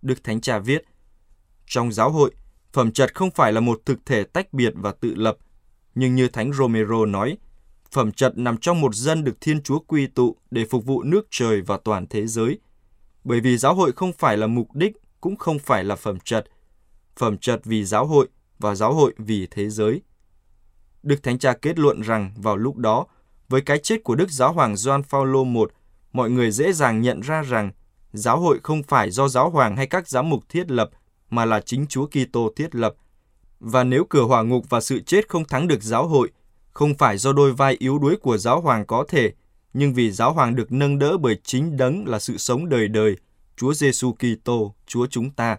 Đức 0.02 0.24
Thánh 0.24 0.42
Cha 0.42 0.60
viết, 0.60 0.84
trong 1.66 1.92
giáo 1.92 2.12
hội, 2.12 2.32
Phẩm 2.74 2.92
chất 2.92 3.16
không 3.16 3.32
phải 3.32 3.54
là 3.54 3.60
một 3.60 3.82
thực 3.86 4.06
thể 4.06 4.24
tách 4.24 4.54
biệt 4.54 4.74
và 4.76 4.92
tự 4.92 5.16
lập, 5.16 5.38
nhưng 5.96 6.16
như 6.16 6.28
Thánh 6.28 6.54
Romero 6.54 7.06
nói, 7.06 7.38
phẩm 7.92 8.12
chất 8.12 8.38
nằm 8.38 8.58
trong 8.58 8.82
một 8.82 8.96
dân 8.96 9.24
được 9.24 9.42
Thiên 9.42 9.62
Chúa 9.62 9.80
quy 9.80 10.08
tụ 10.08 10.36
để 10.52 10.66
phục 10.66 10.86
vụ 10.86 11.04
nước 11.04 11.28
trời 11.32 11.62
và 11.62 11.78
toàn 11.84 12.08
thế 12.08 12.28
giới. 12.28 12.60
Bởi 13.24 13.40
vì 13.40 13.58
giáo 13.58 13.76
hội 13.76 13.92
không 13.92 14.14
phải 14.14 14.38
là 14.38 14.48
mục 14.48 14.76
đích, 14.76 14.94
cũng 15.22 15.36
không 15.36 15.60
phải 15.60 15.84
là 15.84 15.96
phẩm 15.96 16.20
chất. 16.20 16.46
Phẩm 17.16 17.38
chất 17.38 17.62
vì 17.66 17.84
giáo 17.84 18.06
hội 18.06 18.28
và 18.60 18.76
giáo 18.76 18.94
hội 18.94 19.14
vì 19.18 19.48
thế 19.52 19.70
giới. 19.70 20.02
Đức 21.04 21.24
Thánh 21.24 21.40
Cha 21.40 21.54
kết 21.54 21.80
luận 21.80 22.02
rằng 22.02 22.34
vào 22.38 22.58
lúc 22.58 22.78
đó, 22.78 23.06
với 23.50 23.62
cái 23.62 23.80
chết 23.84 24.04
của 24.04 24.16
Đức 24.16 24.32
Giáo 24.32 24.54
Hoàng 24.54 24.76
Gioan 24.76 25.04
Phaolô 25.04 25.44
I, 25.44 25.62
mọi 26.14 26.30
người 26.30 26.52
dễ 26.52 26.74
dàng 26.74 27.02
nhận 27.02 27.22
ra 27.22 27.42
rằng 27.42 27.72
giáo 28.18 28.40
hội 28.40 28.60
không 28.64 28.84
phải 28.84 29.12
do 29.12 29.28
giáo 29.28 29.50
hoàng 29.50 29.78
hay 29.78 29.88
các 29.88 30.08
giám 30.08 30.30
mục 30.30 30.50
thiết 30.50 30.72
lập 30.72 30.90
mà 31.30 31.46
là 31.46 31.60
chính 31.60 31.88
Chúa 31.88 32.08
Kitô 32.08 32.52
thiết 32.56 32.76
lập. 32.76 32.96
Và 33.60 33.84
nếu 33.84 34.06
cửa 34.10 34.24
hỏa 34.24 34.44
ngục 34.44 34.66
và 34.70 34.82
sự 34.82 35.00
chết 35.00 35.30
không 35.30 35.46
thắng 35.46 35.68
được 35.68 35.84
giáo 35.84 36.08
hội, 36.08 36.32
không 36.74 36.98
phải 36.98 37.18
do 37.18 37.34
đôi 37.34 37.54
vai 37.54 37.76
yếu 37.80 38.00
đuối 38.00 38.16
của 38.16 38.38
giáo 38.38 38.62
hoàng 38.62 38.86
có 38.86 39.06
thể, 39.08 39.34
nhưng 39.74 39.94
vì 39.94 40.12
giáo 40.12 40.34
hoàng 40.34 40.56
được 40.56 40.72
nâng 40.72 41.00
đỡ 41.00 41.18
bởi 41.18 41.40
chính 41.44 41.78
đấng 41.78 42.08
là 42.08 42.20
sự 42.20 42.38
sống 42.38 42.70
đời 42.70 42.88
đời, 42.88 43.16
Chúa 43.58 43.74
Giêsu 43.74 44.14
Kitô, 44.14 44.76
Chúa 44.88 45.08
chúng 45.08 45.32
ta. 45.32 45.58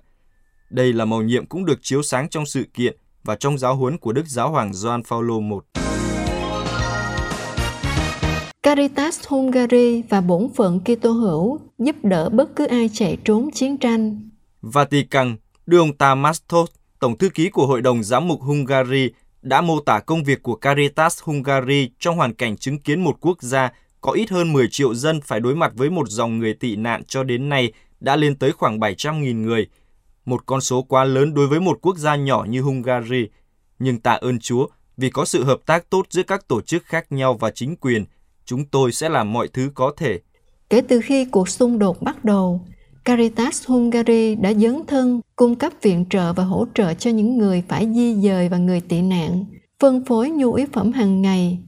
Đây 0.71 0.93
là 0.93 1.05
màu 1.05 1.23
nhiệm 1.23 1.47
cũng 1.47 1.65
được 1.65 1.79
chiếu 1.83 2.03
sáng 2.03 2.29
trong 2.29 2.47
sự 2.47 2.65
kiện 2.75 2.97
và 3.25 3.37
trong 3.37 3.59
giáo 3.59 3.77
huấn 3.77 3.99
của 3.99 4.13
Đức 4.13 4.27
Giáo 4.27 4.51
hoàng 4.51 4.75
Gioan 4.75 5.03
Phaolô 5.03 5.41
I. 5.41 5.88
Caritas 8.63 9.27
Hungary 9.29 10.03
và 10.03 10.21
bổn 10.21 10.49
phận 10.57 10.81
Kitô 10.81 11.11
hữu 11.11 11.59
giúp 11.79 11.97
đỡ 12.03 12.29
bất 12.29 12.57
cứ 12.57 12.67
ai 12.67 12.91
chạy 12.93 13.17
trốn 13.25 13.51
chiến 13.55 13.77
tranh. 13.77 14.29
Vatican 14.63 15.37
đưa 15.67 15.79
ông 15.79 15.97
Tamastos, 15.97 16.71
Tổng 17.01 17.19
thư 17.19 17.29
ký 17.29 17.51
của 17.51 17.67
Hội 17.67 17.83
đồng 17.83 18.03
Giám 18.03 18.29
mục 18.29 18.41
Hungary, 18.41 19.11
đã 19.43 19.61
mô 19.61 19.81
tả 19.81 20.01
công 20.01 20.25
việc 20.25 20.43
của 20.43 20.55
Caritas 20.55 21.23
Hungary 21.23 21.91
trong 21.99 22.17
hoàn 22.17 22.35
cảnh 22.35 22.57
chứng 22.57 22.79
kiến 22.79 23.05
một 23.05 23.17
quốc 23.21 23.43
gia 23.43 23.73
có 24.01 24.13
ít 24.13 24.31
hơn 24.31 24.53
10 24.53 24.69
triệu 24.71 24.95
dân 24.95 25.21
phải 25.21 25.41
đối 25.41 25.55
mặt 25.55 25.73
với 25.75 25.91
một 25.91 26.09
dòng 26.09 26.39
người 26.39 26.55
tị 26.55 26.77
nạn 26.77 27.05
cho 27.05 27.23
đến 27.23 27.49
nay 27.49 27.73
đã 28.01 28.17
lên 28.17 28.37
tới 28.37 28.53
khoảng 28.53 28.79
700.000 28.79 29.43
người. 29.43 29.67
Một 30.25 30.47
con 30.47 30.61
số 30.61 30.83
quá 30.83 31.05
lớn 31.05 31.35
đối 31.35 31.47
với 31.47 31.61
một 31.61 31.79
quốc 31.83 31.97
gia 31.97 32.17
nhỏ 32.17 32.47
như 32.49 32.61
Hungary. 32.61 33.29
Nhưng 33.79 34.01
tạ 34.01 34.13
ơn 34.13 34.39
Chúa, 34.39 34.67
vì 34.97 35.11
có 35.11 35.25
sự 35.25 35.45
hợp 35.45 35.59
tác 35.67 35.91
tốt 35.91 36.07
giữa 36.11 36.23
các 36.23 36.49
tổ 36.49 36.61
chức 36.61 36.85
khác 36.85 37.13
nhau 37.13 37.35
và 37.35 37.51
chính 37.51 37.77
quyền, 37.77 38.05
chúng 38.49 38.65
tôi 38.65 38.93
sẽ 38.93 39.09
làm 39.09 39.33
mọi 39.33 39.49
thứ 39.49 39.71
có 39.75 39.93
thể. 39.97 40.21
Kể 40.71 40.81
từ 40.81 41.01
khi 41.01 41.25
cuộc 41.25 41.49
xung 41.49 41.79
đột 41.79 42.03
bắt 42.03 42.25
đầu, 42.25 42.61
Caritas 43.05 43.67
Hungary 43.67 44.35
đã 44.35 44.53
dấn 44.55 44.87
thân 44.87 45.21
cung 45.37 45.55
cấp 45.55 45.73
viện 45.83 46.05
trợ 46.11 46.33
và 46.33 46.45
hỗ 46.45 46.67
trợ 46.75 46.95
cho 46.95 47.11
những 47.11 47.39
người 47.39 47.63
phải 47.69 47.89
di 47.95 48.15
dời 48.15 48.49
và 48.49 48.59
người 48.59 48.81
tị 48.81 49.03
nạn, 49.03 49.45
phân 49.81 50.05
phối 50.05 50.31
nhu 50.31 50.53
yếu 50.53 50.67
phẩm 50.73 50.93
hàng 50.93 51.23
ngày. 51.23 51.59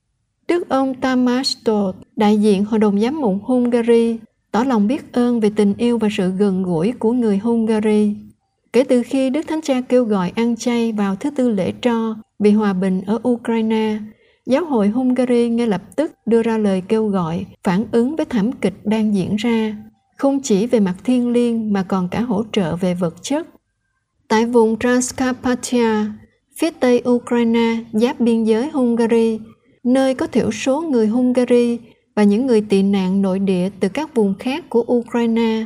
Đức 0.49 0.69
ông 0.69 0.95
Tamás 0.95 1.57
Tóth, 1.65 1.97
đại 2.17 2.39
diện 2.39 2.65
Hội 2.65 2.79
đồng 2.79 3.01
Giám 3.01 3.21
mục 3.21 3.35
Hungary, 3.43 4.19
tỏ 4.53 4.65
lòng 4.65 4.87
biết 4.87 5.13
ơn 5.13 5.41
về 5.41 5.51
tình 5.57 5.75
yêu 5.79 5.99
và 5.99 6.09
sự 6.13 6.31
gần 6.31 6.63
gũi 6.63 6.93
của 6.99 7.13
người 7.13 7.39
Hungary. 7.39 8.17
Kể 8.73 8.85
từ 8.85 9.03
khi 9.03 9.31
Đức 9.31 9.43
Thánh 9.49 9.61
Cha 9.63 9.81
kêu 9.81 10.05
gọi 10.05 10.33
ăn 10.37 10.57
chay 10.57 10.93
vào 10.93 11.17
thứ 11.17 11.31
tư 11.31 11.51
lễ 11.51 11.73
tro 11.83 12.17
vì 12.39 12.51
hòa 12.51 12.73
bình 12.73 13.03
ở 13.07 13.19
Ukraine, 13.29 13.99
giáo 14.47 14.65
hội 14.65 14.89
Hungary 14.89 15.49
ngay 15.49 15.67
lập 15.67 15.83
tức 15.97 16.13
đưa 16.27 16.43
ra 16.43 16.59
lời 16.59 16.83
kêu 16.89 17.09
gọi 17.09 17.47
phản 17.65 17.85
ứng 17.93 18.17
với 18.17 18.27
thảm 18.27 18.53
kịch 18.53 18.75
đang 18.85 19.15
diễn 19.15 19.37
ra, 19.37 19.77
không 20.17 20.41
chỉ 20.41 20.67
về 20.67 20.81
mặt 20.81 20.95
thiên 21.05 21.29
liêng 21.29 21.73
mà 21.73 21.83
còn 21.83 22.09
cả 22.09 22.21
hỗ 22.21 22.45
trợ 22.53 22.77
về 22.77 22.95
vật 22.95 23.15
chất. 23.23 23.47
Tại 24.29 24.47
vùng 24.47 24.79
Transcarpathia, 24.79 26.05
phía 26.57 26.71
tây 26.71 27.03
Ukraine 27.09 27.77
giáp 27.93 28.21
biên 28.21 28.45
giới 28.45 28.71
Hungary, 28.71 29.41
nơi 29.85 30.15
có 30.15 30.27
thiểu 30.27 30.51
số 30.51 30.81
người 30.81 31.07
Hungary 31.07 31.79
và 32.17 32.23
những 32.23 32.47
người 32.47 32.61
tị 32.61 32.83
nạn 32.83 33.23
nội 33.23 33.39
địa 33.39 33.71
từ 33.81 33.89
các 33.89 34.15
vùng 34.15 34.35
khác 34.39 34.65
của 34.71 34.85
Ukraine. 34.93 35.65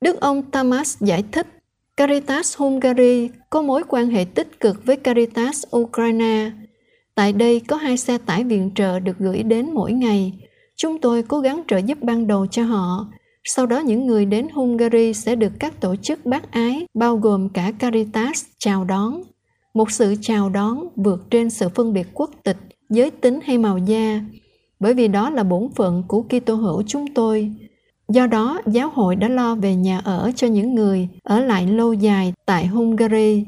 Đức 0.00 0.20
ông 0.20 0.42
Tamas 0.42 1.02
giải 1.02 1.24
thích, 1.32 1.46
Caritas 1.96 2.56
Hungary 2.56 3.28
có 3.50 3.62
mối 3.62 3.82
quan 3.88 4.10
hệ 4.10 4.24
tích 4.24 4.60
cực 4.60 4.86
với 4.86 4.96
Caritas 4.96 5.62
Ukraine. 5.76 6.50
Tại 7.14 7.32
đây 7.32 7.60
có 7.60 7.76
hai 7.76 7.96
xe 7.96 8.18
tải 8.18 8.44
viện 8.44 8.70
trợ 8.74 9.00
được 9.00 9.18
gửi 9.18 9.42
đến 9.42 9.70
mỗi 9.74 9.92
ngày. 9.92 10.32
Chúng 10.76 11.00
tôi 11.00 11.22
cố 11.22 11.40
gắng 11.40 11.62
trợ 11.68 11.76
giúp 11.78 11.98
ban 12.02 12.26
đầu 12.26 12.46
cho 12.46 12.62
họ. 12.64 13.06
Sau 13.44 13.66
đó 13.66 13.78
những 13.78 14.06
người 14.06 14.26
đến 14.26 14.48
Hungary 14.52 15.12
sẽ 15.14 15.36
được 15.36 15.52
các 15.58 15.80
tổ 15.80 15.96
chức 15.96 16.26
bác 16.26 16.52
ái, 16.52 16.86
bao 16.94 17.16
gồm 17.16 17.48
cả 17.48 17.72
Caritas, 17.78 18.44
chào 18.58 18.84
đón. 18.84 19.22
Một 19.74 19.90
sự 19.90 20.14
chào 20.20 20.50
đón 20.50 20.88
vượt 20.96 21.30
trên 21.30 21.50
sự 21.50 21.68
phân 21.68 21.92
biệt 21.92 22.06
quốc 22.14 22.30
tịch, 22.44 22.56
giới 22.90 23.10
tính 23.10 23.38
hay 23.44 23.58
màu 23.58 23.78
da, 23.78 24.20
bởi 24.80 24.94
vì 24.94 25.08
đó 25.08 25.30
là 25.30 25.42
bổn 25.42 25.68
phận 25.76 26.02
của 26.08 26.22
Kitô 26.22 26.54
hữu 26.54 26.82
chúng 26.82 27.14
tôi. 27.14 27.52
Do 28.08 28.26
đó, 28.26 28.60
giáo 28.66 28.90
hội 28.94 29.16
đã 29.16 29.28
lo 29.28 29.54
về 29.54 29.74
nhà 29.74 29.98
ở 29.98 30.32
cho 30.36 30.46
những 30.46 30.74
người 30.74 31.08
ở 31.22 31.40
lại 31.40 31.66
lâu 31.66 31.92
dài 31.92 32.32
tại 32.46 32.66
Hungary, 32.66 33.44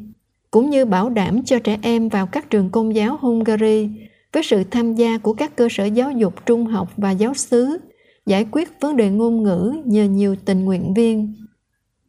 cũng 0.51 0.71
như 0.71 0.85
bảo 0.85 1.11
đảm 1.11 1.45
cho 1.45 1.59
trẻ 1.59 1.79
em 1.83 2.09
vào 2.09 2.27
các 2.27 2.51
trường 2.51 2.71
công 2.71 2.95
giáo 2.95 3.17
Hungary 3.21 3.89
với 4.33 4.43
sự 4.43 4.65
tham 4.65 4.95
gia 4.95 5.19
của 5.19 5.33
các 5.33 5.57
cơ 5.57 5.69
sở 5.71 5.85
giáo 5.85 6.11
dục 6.11 6.47
trung 6.47 6.67
học 6.67 6.93
và 6.97 7.11
giáo 7.11 7.35
xứ, 7.35 7.79
giải 8.27 8.47
quyết 8.51 8.81
vấn 8.81 8.97
đề 8.97 9.11
ngôn 9.11 9.43
ngữ 9.43 9.75
nhờ 9.85 10.05
nhiều 10.05 10.37
tình 10.45 10.65
nguyện 10.65 10.95
viên. 10.95 11.35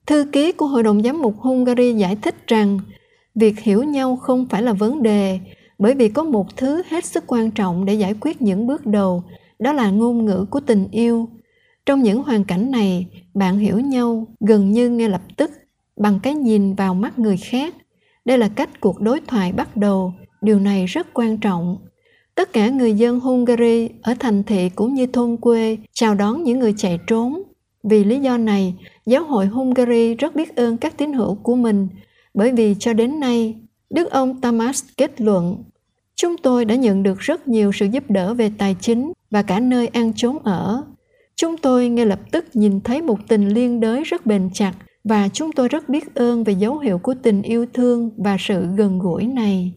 Thư 0.05 0.25
ký 0.31 0.51
của 0.51 0.67
Hội 0.67 0.83
đồng 0.83 1.03
Giám 1.03 1.21
mục 1.21 1.35
Hungary 1.39 1.93
giải 1.93 2.15
thích 2.15 2.35
rằng 2.47 2.79
việc 3.35 3.59
hiểu 3.59 3.83
nhau 3.83 4.15
không 4.15 4.45
phải 4.49 4.61
là 4.61 4.73
vấn 4.73 5.03
đề 5.03 5.39
bởi 5.79 5.93
vì 5.93 6.09
có 6.09 6.23
một 6.23 6.57
thứ 6.57 6.83
hết 6.89 7.05
sức 7.05 7.23
quan 7.27 7.51
trọng 7.51 7.85
để 7.85 7.93
giải 7.93 8.15
quyết 8.21 8.41
những 8.41 8.67
bước 8.67 8.85
đầu 8.85 9.23
đó 9.59 9.73
là 9.73 9.89
ngôn 9.89 10.25
ngữ 10.25 10.45
của 10.49 10.59
tình 10.59 10.87
yêu 10.91 11.29
trong 11.85 12.03
những 12.03 12.23
hoàn 12.23 12.43
cảnh 12.43 12.71
này 12.71 13.07
bạn 13.33 13.59
hiểu 13.59 13.79
nhau 13.79 14.27
gần 14.39 14.71
như 14.71 14.89
ngay 14.89 15.09
lập 15.09 15.21
tức 15.37 15.51
bằng 15.97 16.19
cái 16.23 16.35
nhìn 16.35 16.73
vào 16.73 16.93
mắt 16.93 17.19
người 17.19 17.37
khác 17.37 17.75
đây 18.27 18.37
là 18.37 18.47
cách 18.47 18.69
cuộc 18.79 19.01
đối 19.01 19.19
thoại 19.27 19.51
bắt 19.51 19.77
đầu. 19.77 20.13
Điều 20.41 20.59
này 20.59 20.85
rất 20.85 21.07
quan 21.13 21.37
trọng. 21.37 21.77
Tất 22.35 22.53
cả 22.53 22.69
người 22.69 22.93
dân 22.93 23.19
hungary 23.19 23.89
ở 24.01 24.13
thành 24.19 24.43
thị 24.43 24.69
cũng 24.69 24.93
như 24.93 25.05
thôn 25.05 25.37
quê 25.37 25.77
chào 25.93 26.15
đón 26.15 26.43
những 26.43 26.59
người 26.59 26.73
chạy 26.77 26.99
trốn. 27.07 27.43
Vì 27.83 28.03
lý 28.03 28.19
do 28.19 28.37
này 28.37 28.73
giáo 29.05 29.23
hội 29.23 29.45
hungary 29.45 30.15
rất 30.15 30.35
biết 30.35 30.55
ơn 30.55 30.77
các 30.77 30.97
tín 30.97 31.13
hữu 31.13 31.35
của 31.35 31.55
mình. 31.55 31.87
Bởi 32.33 32.51
vì 32.51 32.75
cho 32.79 32.93
đến 32.93 33.19
nay 33.19 33.55
Đức 33.89 34.11
ông 34.11 34.41
Tamas 34.41 34.83
kết 34.97 35.21
luận, 35.21 35.63
chúng 36.15 36.37
tôi 36.37 36.65
đã 36.65 36.75
nhận 36.75 37.03
được 37.03 37.19
rất 37.19 37.47
nhiều 37.47 37.71
sự 37.71 37.85
giúp 37.85 38.03
đỡ 38.09 38.33
về 38.33 38.51
tài 38.57 38.75
chính 38.81 39.11
và 39.31 39.41
cả 39.41 39.59
nơi 39.59 39.87
ăn 39.87 40.13
trốn 40.15 40.39
ở. 40.39 40.83
Chúng 41.35 41.57
tôi 41.57 41.89
ngay 41.89 42.05
lập 42.05 42.19
tức 42.31 42.45
nhìn 42.53 42.81
thấy 42.81 43.01
một 43.01 43.19
tình 43.27 43.49
liên 43.49 43.79
đới 43.79 44.03
rất 44.03 44.25
bền 44.25 44.49
chặt 44.53 44.73
và 45.09 45.29
chúng 45.33 45.51
tôi 45.51 45.67
rất 45.67 45.89
biết 45.89 46.15
ơn 46.15 46.43
về 46.43 46.53
dấu 46.53 46.77
hiệu 46.77 46.97
của 46.97 47.13
tình 47.23 47.41
yêu 47.41 47.65
thương 47.73 48.09
và 48.17 48.37
sự 48.39 48.65
gần 48.77 48.99
gũi 48.99 49.25
này. 49.27 49.73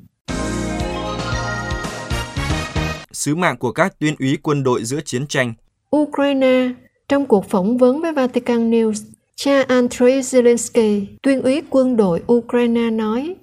Sứ 3.13 3.35
mạng 3.35 3.57
của 3.57 3.73
các 3.73 3.99
tuyên 3.99 4.15
úy 4.19 4.39
quân 4.43 4.63
đội 4.63 4.85
giữa 4.85 5.01
chiến 5.05 5.27
tranh 5.27 5.55
Ukraine, 5.97 6.71
trong 7.09 7.27
cuộc 7.27 7.45
phỏng 7.45 7.79
vấn 7.79 8.01
với 8.01 8.13
Vatican 8.13 8.71
News, 8.71 9.05
cha 9.35 9.63
Andrei 9.63 10.21
Zelensky, 10.21 11.05
tuyên 11.23 11.43
úy 11.43 11.63
quân 11.71 11.97
đội 11.97 12.23
Ukraine 12.33 12.91
nói, 12.91 13.37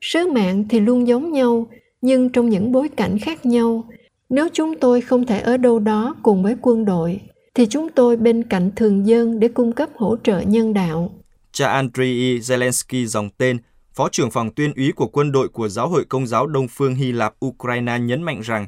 sứ 0.00 0.32
mạng 0.32 0.64
thì 0.68 0.80
luôn 0.80 1.06
giống 1.06 1.32
nhau, 1.32 1.66
nhưng 2.02 2.28
trong 2.28 2.48
những 2.48 2.72
bối 2.72 2.88
cảnh 2.88 3.18
khác 3.18 3.46
nhau. 3.46 3.84
Nếu 4.28 4.48
chúng 4.52 4.74
tôi 4.76 5.00
không 5.00 5.26
thể 5.26 5.40
ở 5.40 5.56
đâu 5.56 5.78
đó 5.78 6.16
cùng 6.22 6.42
với 6.42 6.56
quân 6.62 6.84
đội, 6.84 7.20
thì 7.54 7.66
chúng 7.66 7.88
tôi 7.88 8.16
bên 8.16 8.42
cạnh 8.42 8.70
thường 8.76 9.06
dân 9.06 9.40
để 9.40 9.48
cung 9.48 9.72
cấp 9.72 9.88
hỗ 9.96 10.16
trợ 10.24 10.40
nhân 10.40 10.72
đạo. 10.72 11.10
Cha 11.54 11.68
Andrei 11.68 12.38
Zelensky 12.38 13.06
dòng 13.06 13.30
tên, 13.30 13.58
Phó 13.92 14.08
trưởng 14.08 14.30
phòng 14.30 14.54
tuyên 14.54 14.72
úy 14.74 14.92
của 14.92 15.06
quân 15.06 15.32
đội 15.32 15.48
của 15.48 15.68
Giáo 15.68 15.88
hội 15.88 16.04
Công 16.04 16.26
giáo 16.26 16.46
Đông 16.46 16.68
phương 16.68 16.94
Hy 16.94 17.12
Lạp 17.12 17.34
Ukraine 17.44 17.98
nhấn 17.98 18.22
mạnh 18.22 18.40
rằng, 18.40 18.66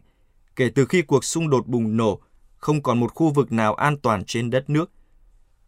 kể 0.57 0.71
từ 0.75 0.85
khi 0.85 1.03
cuộc 1.03 1.25
xung 1.25 1.51
đột 1.51 1.67
bùng 1.67 1.97
nổ, 1.97 2.21
không 2.57 2.83
còn 2.83 3.01
một 3.01 3.15
khu 3.15 3.31
vực 3.31 3.53
nào 3.53 3.75
an 3.75 3.97
toàn 3.97 4.25
trên 4.25 4.51
đất 4.51 4.71
nước. 4.71 4.91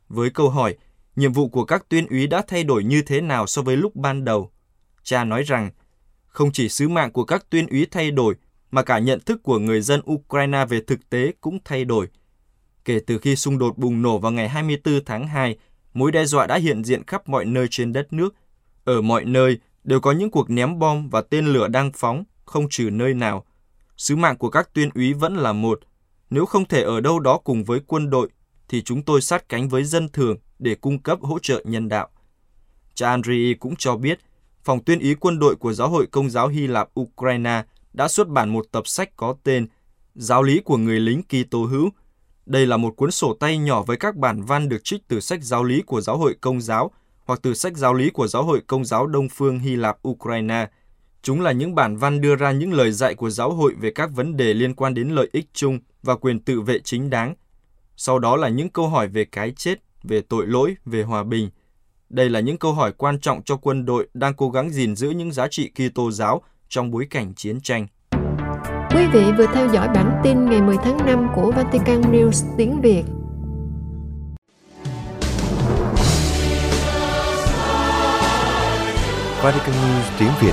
Với 0.08 0.30
câu 0.30 0.50
hỏi, 0.50 0.76
nhiệm 1.16 1.32
vụ 1.32 1.48
của 1.48 1.64
các 1.64 1.88
tuyên 1.88 2.06
úy 2.06 2.26
đã 2.26 2.42
thay 2.48 2.64
đổi 2.64 2.84
như 2.84 3.02
thế 3.02 3.20
nào 3.20 3.46
so 3.46 3.62
với 3.62 3.76
lúc 3.76 3.96
ban 3.96 4.24
đầu? 4.24 4.50
Cha 5.02 5.24
nói 5.24 5.42
rằng, 5.42 5.70
không 6.26 6.52
chỉ 6.52 6.68
sứ 6.68 6.88
mạng 6.88 7.12
của 7.12 7.24
các 7.24 7.50
tuyên 7.50 7.66
úy 7.66 7.86
thay 7.90 8.10
đổi, 8.10 8.34
mà 8.70 8.82
cả 8.82 8.98
nhận 8.98 9.20
thức 9.20 9.42
của 9.42 9.58
người 9.58 9.80
dân 9.80 10.00
Ukraine 10.12 10.64
về 10.64 10.80
thực 10.86 11.10
tế 11.10 11.32
cũng 11.40 11.58
thay 11.64 11.84
đổi. 11.84 12.08
Kể 12.84 13.00
từ 13.06 13.18
khi 13.18 13.36
xung 13.36 13.58
đột 13.58 13.78
bùng 13.78 14.02
nổ 14.02 14.18
vào 14.18 14.32
ngày 14.32 14.48
24 14.48 15.04
tháng 15.04 15.26
2, 15.26 15.56
mối 15.98 16.12
đe 16.12 16.24
dọa 16.24 16.46
đã 16.46 16.56
hiện 16.56 16.84
diện 16.84 17.02
khắp 17.06 17.28
mọi 17.28 17.44
nơi 17.44 17.66
trên 17.70 17.92
đất 17.92 18.12
nước. 18.12 18.34
Ở 18.84 19.00
mọi 19.00 19.24
nơi 19.24 19.58
đều 19.84 20.00
có 20.00 20.12
những 20.12 20.30
cuộc 20.30 20.50
ném 20.50 20.78
bom 20.78 21.08
và 21.08 21.20
tên 21.20 21.46
lửa 21.46 21.68
đang 21.68 21.92
phóng, 21.92 22.24
không 22.44 22.68
trừ 22.70 22.90
nơi 22.92 23.14
nào. 23.14 23.44
Sứ 23.96 24.16
mạng 24.16 24.36
của 24.38 24.50
các 24.50 24.74
tuyên 24.74 24.90
úy 24.94 25.12
vẫn 25.12 25.36
là 25.36 25.52
một. 25.52 25.80
Nếu 26.30 26.46
không 26.46 26.64
thể 26.64 26.82
ở 26.82 27.00
đâu 27.00 27.20
đó 27.20 27.38
cùng 27.38 27.64
với 27.64 27.80
quân 27.86 28.10
đội, 28.10 28.28
thì 28.68 28.82
chúng 28.82 29.02
tôi 29.02 29.20
sát 29.20 29.48
cánh 29.48 29.68
với 29.68 29.84
dân 29.84 30.08
thường 30.08 30.36
để 30.58 30.74
cung 30.74 30.98
cấp 30.98 31.18
hỗ 31.22 31.38
trợ 31.38 31.62
nhân 31.64 31.88
đạo. 31.88 32.08
Cha 32.94 33.10
Andrei 33.10 33.54
cũng 33.54 33.76
cho 33.76 33.96
biết, 33.96 34.18
phòng 34.64 34.84
tuyên 34.84 34.98
ý 34.98 35.14
quân 35.14 35.38
đội 35.38 35.56
của 35.56 35.72
Giáo 35.72 35.88
hội 35.88 36.06
Công 36.06 36.30
giáo 36.30 36.48
Hy 36.48 36.66
Lạp 36.66 36.88
Ukraine 37.00 37.62
đã 37.92 38.08
xuất 38.08 38.28
bản 38.28 38.48
một 38.48 38.66
tập 38.72 38.86
sách 38.86 39.16
có 39.16 39.34
tên 39.42 39.66
Giáo 40.14 40.42
lý 40.42 40.60
của 40.64 40.76
người 40.76 41.00
lính 41.00 41.22
Kitô 41.22 41.64
hữu. 41.64 41.90
Đây 42.48 42.66
là 42.66 42.76
một 42.76 42.96
cuốn 42.96 43.10
sổ 43.10 43.34
tay 43.40 43.58
nhỏ 43.58 43.82
với 43.82 43.96
các 43.96 44.16
bản 44.16 44.42
văn 44.42 44.68
được 44.68 44.84
trích 44.84 45.08
từ 45.08 45.20
sách 45.20 45.42
giáo 45.42 45.64
lý 45.64 45.82
của 45.82 46.00
Giáo 46.00 46.18
hội 46.18 46.34
Công 46.40 46.60
giáo 46.60 46.90
hoặc 47.24 47.40
từ 47.42 47.54
sách 47.54 47.76
giáo 47.76 47.94
lý 47.94 48.10
của 48.10 48.26
Giáo 48.26 48.44
hội 48.44 48.60
Công 48.66 48.84
giáo 48.84 49.06
Đông 49.06 49.28
phương 49.28 49.58
Hy 49.58 49.76
Lạp 49.76 50.08
Ukraine. 50.08 50.68
Chúng 51.22 51.40
là 51.40 51.52
những 51.52 51.74
bản 51.74 51.96
văn 51.96 52.20
đưa 52.20 52.36
ra 52.36 52.52
những 52.52 52.72
lời 52.72 52.92
dạy 52.92 53.14
của 53.14 53.30
giáo 53.30 53.50
hội 53.50 53.74
về 53.80 53.90
các 53.90 54.10
vấn 54.14 54.36
đề 54.36 54.54
liên 54.54 54.74
quan 54.74 54.94
đến 54.94 55.08
lợi 55.08 55.28
ích 55.32 55.46
chung 55.52 55.78
và 56.02 56.16
quyền 56.16 56.40
tự 56.40 56.60
vệ 56.60 56.78
chính 56.84 57.10
đáng. 57.10 57.34
Sau 57.96 58.18
đó 58.18 58.36
là 58.36 58.48
những 58.48 58.68
câu 58.68 58.88
hỏi 58.88 59.08
về 59.08 59.24
cái 59.24 59.52
chết, 59.56 59.82
về 60.02 60.20
tội 60.20 60.46
lỗi, 60.46 60.76
về 60.84 61.02
hòa 61.02 61.24
bình. 61.24 61.50
Đây 62.08 62.30
là 62.30 62.40
những 62.40 62.58
câu 62.58 62.72
hỏi 62.72 62.92
quan 62.92 63.20
trọng 63.20 63.42
cho 63.42 63.56
quân 63.56 63.84
đội 63.84 64.08
đang 64.14 64.34
cố 64.34 64.50
gắng 64.50 64.70
gìn 64.70 64.96
giữ 64.96 65.10
những 65.10 65.32
giá 65.32 65.48
trị 65.48 65.70
Kitô 65.70 66.10
giáo 66.10 66.42
trong 66.68 66.90
bối 66.90 67.06
cảnh 67.10 67.34
chiến 67.34 67.60
tranh. 67.60 67.86
Quý 68.90 69.06
vị 69.06 69.24
vừa 69.38 69.46
theo 69.54 69.68
dõi 69.72 69.88
bản 69.94 70.20
tin 70.24 70.50
ngày 70.50 70.60
10 70.60 70.76
tháng 70.84 71.06
5 71.06 71.28
của 71.34 71.50
Vatican 71.50 72.00
News 72.00 72.54
tiếng 72.56 72.80
Việt. 72.80 73.04
Vatican 79.42 79.74
News 79.74 80.18
tiếng 80.18 80.30
Việt. 80.40 80.52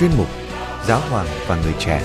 Chuyên 0.00 0.10
mục 0.18 0.26
Giáo 0.86 1.00
hoàng 1.10 1.26
và 1.46 1.56
người 1.64 1.74
trẻ. 1.78 2.02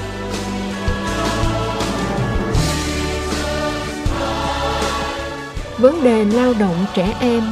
Vấn 5.78 6.04
đề 6.04 6.26
lao 6.26 6.54
động 6.60 6.86
trẻ 6.96 7.14
em 7.20 7.44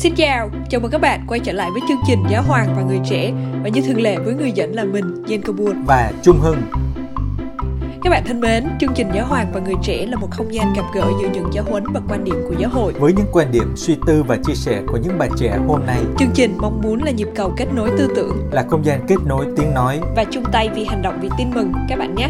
Xin 0.00 0.14
chào, 0.14 0.50
chào 0.68 0.80
mừng 0.80 0.90
các 0.90 1.00
bạn 1.00 1.24
quay 1.28 1.40
trở 1.40 1.52
lại 1.52 1.70
với 1.72 1.82
chương 1.88 2.00
trình 2.06 2.24
Giáo 2.30 2.42
hoàng 2.42 2.74
và 2.76 2.82
người 2.82 3.00
trẻ 3.04 3.32
và 3.62 3.68
như 3.68 3.82
thường 3.82 4.00
lệ 4.00 4.16
với 4.16 4.34
người 4.34 4.52
dẫn 4.52 4.74
là 4.74 4.84
mình, 4.84 5.22
Jen 5.26 5.42
Kabul 5.42 5.76
và 5.86 6.12
Trung 6.22 6.38
Hưng. 6.40 6.62
Các 8.02 8.10
bạn 8.10 8.22
thân 8.26 8.40
mến, 8.40 8.68
chương 8.80 8.94
trình 8.94 9.10
Giáo 9.14 9.26
hoàng 9.26 9.46
và 9.52 9.60
người 9.60 9.74
trẻ 9.82 10.06
là 10.06 10.16
một 10.16 10.28
không 10.30 10.54
gian 10.54 10.72
gặp 10.76 10.82
gỡ 10.94 11.04
giữa 11.22 11.28
những 11.32 11.48
giáo 11.52 11.64
huấn 11.64 11.84
và 11.92 12.00
quan 12.08 12.24
điểm 12.24 12.34
của 12.48 12.54
giáo 12.58 12.70
hội. 12.70 12.92
Với 12.92 13.12
những 13.12 13.26
quan 13.32 13.52
điểm, 13.52 13.72
suy 13.76 13.96
tư 14.06 14.22
và 14.22 14.36
chia 14.44 14.54
sẻ 14.54 14.82
của 14.86 14.96
những 14.96 15.18
bạn 15.18 15.30
trẻ 15.36 15.58
hôm 15.68 15.86
nay, 15.86 16.00
chương 16.18 16.30
trình 16.34 16.54
mong 16.58 16.80
muốn 16.82 17.02
là 17.02 17.10
nhịp 17.10 17.28
cầu 17.34 17.52
kết 17.56 17.66
nối 17.74 17.90
tư 17.98 18.12
tưởng, 18.16 18.48
là 18.52 18.64
không 18.70 18.84
gian 18.84 19.00
kết 19.08 19.18
nối 19.26 19.46
tiếng 19.56 19.74
nói 19.74 20.00
và 20.16 20.24
chung 20.30 20.44
tay 20.52 20.68
vì 20.74 20.84
hành 20.84 21.02
động 21.02 21.18
vì 21.22 21.28
tin 21.38 21.50
mừng 21.54 21.72
các 21.88 21.98
bạn 21.98 22.14
nhé. 22.14 22.28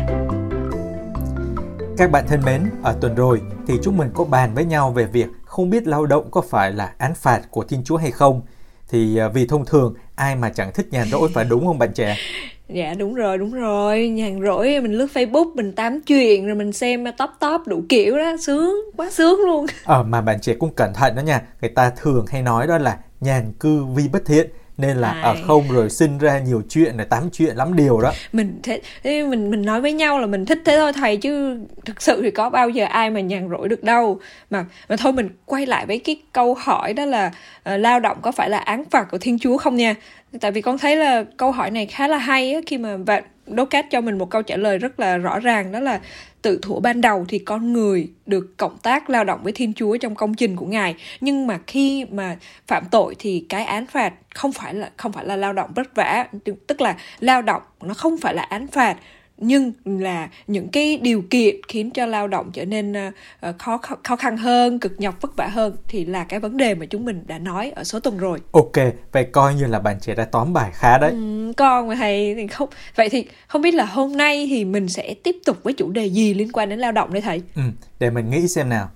Các 1.96 2.10
bạn 2.10 2.24
thân 2.28 2.40
mến, 2.46 2.62
ở 2.82 2.96
tuần 3.00 3.14
rồi 3.14 3.40
thì 3.66 3.74
chúng 3.82 3.96
mình 3.96 4.10
có 4.14 4.24
bàn 4.24 4.54
với 4.54 4.64
nhau 4.64 4.90
về 4.90 5.04
việc 5.04 5.26
không 5.50 5.70
biết 5.70 5.86
lao 5.86 6.06
động 6.06 6.30
có 6.30 6.40
phải 6.40 6.72
là 6.72 6.92
án 6.98 7.14
phạt 7.14 7.40
của 7.50 7.64
Thiên 7.64 7.84
Chúa 7.84 7.96
hay 7.96 8.10
không. 8.10 8.42
Thì 8.88 9.16
à, 9.18 9.28
vì 9.28 9.46
thông 9.46 9.64
thường 9.64 9.94
ai 10.14 10.36
mà 10.36 10.50
chẳng 10.50 10.72
thích 10.72 10.86
nhàn 10.90 11.08
rỗi 11.10 11.28
phải 11.34 11.44
đúng 11.44 11.66
không 11.66 11.78
bạn 11.78 11.92
trẻ? 11.94 12.16
Dạ 12.74 12.94
đúng 12.98 13.14
rồi, 13.14 13.38
đúng 13.38 13.52
rồi. 13.52 14.08
Nhàn 14.08 14.42
rỗi 14.42 14.80
mình 14.80 14.92
lướt 14.92 15.06
Facebook, 15.14 15.54
mình 15.54 15.72
tám 15.72 16.00
chuyện 16.00 16.46
rồi 16.46 16.54
mình 16.54 16.72
xem 16.72 17.04
top 17.18 17.30
top 17.40 17.60
đủ 17.66 17.82
kiểu 17.88 18.16
đó, 18.16 18.36
sướng, 18.40 18.76
quá 18.96 19.10
sướng 19.10 19.40
luôn. 19.40 19.66
Ờ 19.84 20.02
mà 20.02 20.20
bạn 20.20 20.40
trẻ 20.40 20.54
cũng 20.54 20.74
cẩn 20.74 20.94
thận 20.94 21.14
đó 21.16 21.20
nha. 21.20 21.42
Người 21.60 21.70
ta 21.70 21.90
thường 21.96 22.26
hay 22.28 22.42
nói 22.42 22.66
đó 22.66 22.78
là 22.78 22.98
nhàn 23.20 23.52
cư 23.60 23.84
vi 23.84 24.08
bất 24.08 24.24
thiện 24.26 24.50
nên 24.80 24.96
là 24.96 25.10
Ai. 25.22 25.42
không 25.46 25.68
rồi 25.68 25.90
sinh 25.90 26.18
ra 26.18 26.38
nhiều 26.38 26.62
chuyện 26.68 26.96
rồi 26.96 27.06
tám 27.06 27.30
chuyện 27.32 27.56
lắm 27.56 27.76
điều 27.76 28.00
đó. 28.00 28.12
Mình 28.32 28.60
thế 28.62 28.80
thế 29.02 29.22
mình 29.22 29.50
mình 29.50 29.62
nói 29.62 29.80
với 29.80 29.92
nhau 29.92 30.18
là 30.18 30.26
mình 30.26 30.46
thích 30.46 30.58
thế 30.64 30.76
thôi 30.76 30.92
thầy 30.92 31.16
chứ 31.16 31.60
thực 31.84 32.02
sự 32.02 32.22
thì 32.22 32.30
có 32.30 32.50
bao 32.50 32.68
giờ 32.68 32.84
ai 32.84 33.10
mà 33.10 33.20
nhàn 33.20 33.48
rỗi 33.50 33.68
được 33.68 33.84
đâu. 33.84 34.20
Mà 34.50 34.64
mà 34.88 34.96
thôi 34.96 35.12
mình 35.12 35.28
quay 35.44 35.66
lại 35.66 35.86
với 35.86 35.98
cái 35.98 36.16
câu 36.32 36.54
hỏi 36.54 36.94
đó 36.94 37.04
là 37.04 37.30
ờ, 37.62 37.76
lao 37.76 38.00
động 38.00 38.16
có 38.22 38.32
phải 38.32 38.50
là 38.50 38.58
án 38.58 38.84
phạt 38.90 39.06
của 39.10 39.18
Thiên 39.18 39.38
Chúa 39.38 39.58
không 39.58 39.76
nha. 39.76 39.94
Tại 40.40 40.50
vì 40.50 40.60
con 40.60 40.78
thấy 40.78 40.96
là 40.96 41.24
câu 41.36 41.52
hỏi 41.52 41.70
này 41.70 41.86
khá 41.86 42.08
là 42.08 42.18
hay 42.18 42.54
á 42.54 42.60
khi 42.66 42.78
mà 42.78 42.96
bạn 42.96 43.24
đố 43.56 43.64
cát 43.64 43.86
cho 43.90 44.00
mình 44.00 44.18
một 44.18 44.30
câu 44.30 44.42
trả 44.42 44.56
lời 44.56 44.78
rất 44.78 45.00
là 45.00 45.16
rõ 45.16 45.38
ràng, 45.38 45.72
đó 45.72 45.80
là 45.80 46.00
tự 46.42 46.58
thủ 46.62 46.80
ban 46.80 47.00
đầu 47.00 47.24
thì 47.28 47.38
con 47.38 47.72
người 47.72 48.08
được 48.26 48.56
cộng 48.56 48.78
tác 48.78 49.10
lao 49.10 49.24
động 49.24 49.40
với 49.42 49.52
Thiên 49.52 49.74
Chúa 49.74 49.96
trong 49.96 50.14
công 50.14 50.34
trình 50.34 50.56
của 50.56 50.66
Ngài. 50.66 50.94
Nhưng 51.20 51.46
mà 51.46 51.58
khi 51.66 52.04
mà 52.10 52.36
phạm 52.66 52.84
tội 52.90 53.14
thì 53.18 53.46
cái 53.48 53.64
án 53.64 53.86
phạt 53.86 54.12
không 54.34 54.52
phải 54.52 54.74
là, 54.74 54.90
không 54.96 55.12
phải 55.12 55.26
là 55.26 55.36
lao 55.36 55.52
động 55.52 55.70
vất 55.74 55.94
vả, 55.94 56.26
tức 56.66 56.80
là 56.80 56.96
lao 57.20 57.42
động 57.42 57.62
nó 57.82 57.94
không 57.94 58.16
phải 58.18 58.34
là 58.34 58.42
án 58.42 58.66
phạt 58.66 58.96
nhưng 59.40 59.72
là 59.84 60.28
những 60.46 60.68
cái 60.68 60.96
điều 60.96 61.22
kiện 61.30 61.56
khiến 61.68 61.90
cho 61.90 62.06
lao 62.06 62.28
động 62.28 62.50
trở 62.52 62.64
nên 62.64 62.92
ờ, 62.92 63.10
ờ, 63.40 63.52
khó 63.58 63.80
khó 64.04 64.16
khăn 64.16 64.36
hơn 64.36 64.78
cực 64.78 65.00
nhọc 65.00 65.14
vất 65.20 65.36
vả 65.36 65.46
hơn 65.46 65.76
thì 65.88 66.04
là 66.04 66.24
cái 66.24 66.40
vấn 66.40 66.56
đề 66.56 66.74
mà 66.74 66.86
chúng 66.86 67.04
mình 67.04 67.22
đã 67.26 67.38
nói 67.38 67.70
ở 67.70 67.84
số 67.84 68.00
tuần 68.00 68.18
rồi 68.18 68.38
Ok, 68.52 68.72
vậy 69.12 69.24
coi 69.24 69.54
như 69.54 69.66
là 69.66 69.78
bạn 69.78 70.00
trẻ 70.00 70.14
đã 70.14 70.24
tóm 70.24 70.52
bài 70.52 70.70
khá 70.74 70.98
đấy. 70.98 71.10
Ừ, 71.10 71.52
con 71.56 71.88
mà 71.88 71.94
thầy 71.94 72.34
thì 72.34 72.46
không 72.46 72.68
vậy 72.96 73.08
thì 73.08 73.26
không 73.48 73.62
biết 73.62 73.74
là 73.74 73.84
hôm 73.84 74.16
nay 74.16 74.46
thì 74.50 74.64
mình 74.64 74.88
sẽ 74.88 75.14
tiếp 75.22 75.36
tục 75.46 75.56
với 75.62 75.72
chủ 75.72 75.90
đề 75.90 76.06
gì 76.06 76.34
liên 76.34 76.52
quan 76.52 76.68
đến 76.68 76.78
lao 76.78 76.92
động 76.92 77.12
đây 77.12 77.22
thầy 77.22 77.42
Ừ, 77.56 77.62
để 77.98 78.10
mình 78.10 78.30
nghĩ 78.30 78.48
xem 78.48 78.68
nào. 78.68 78.90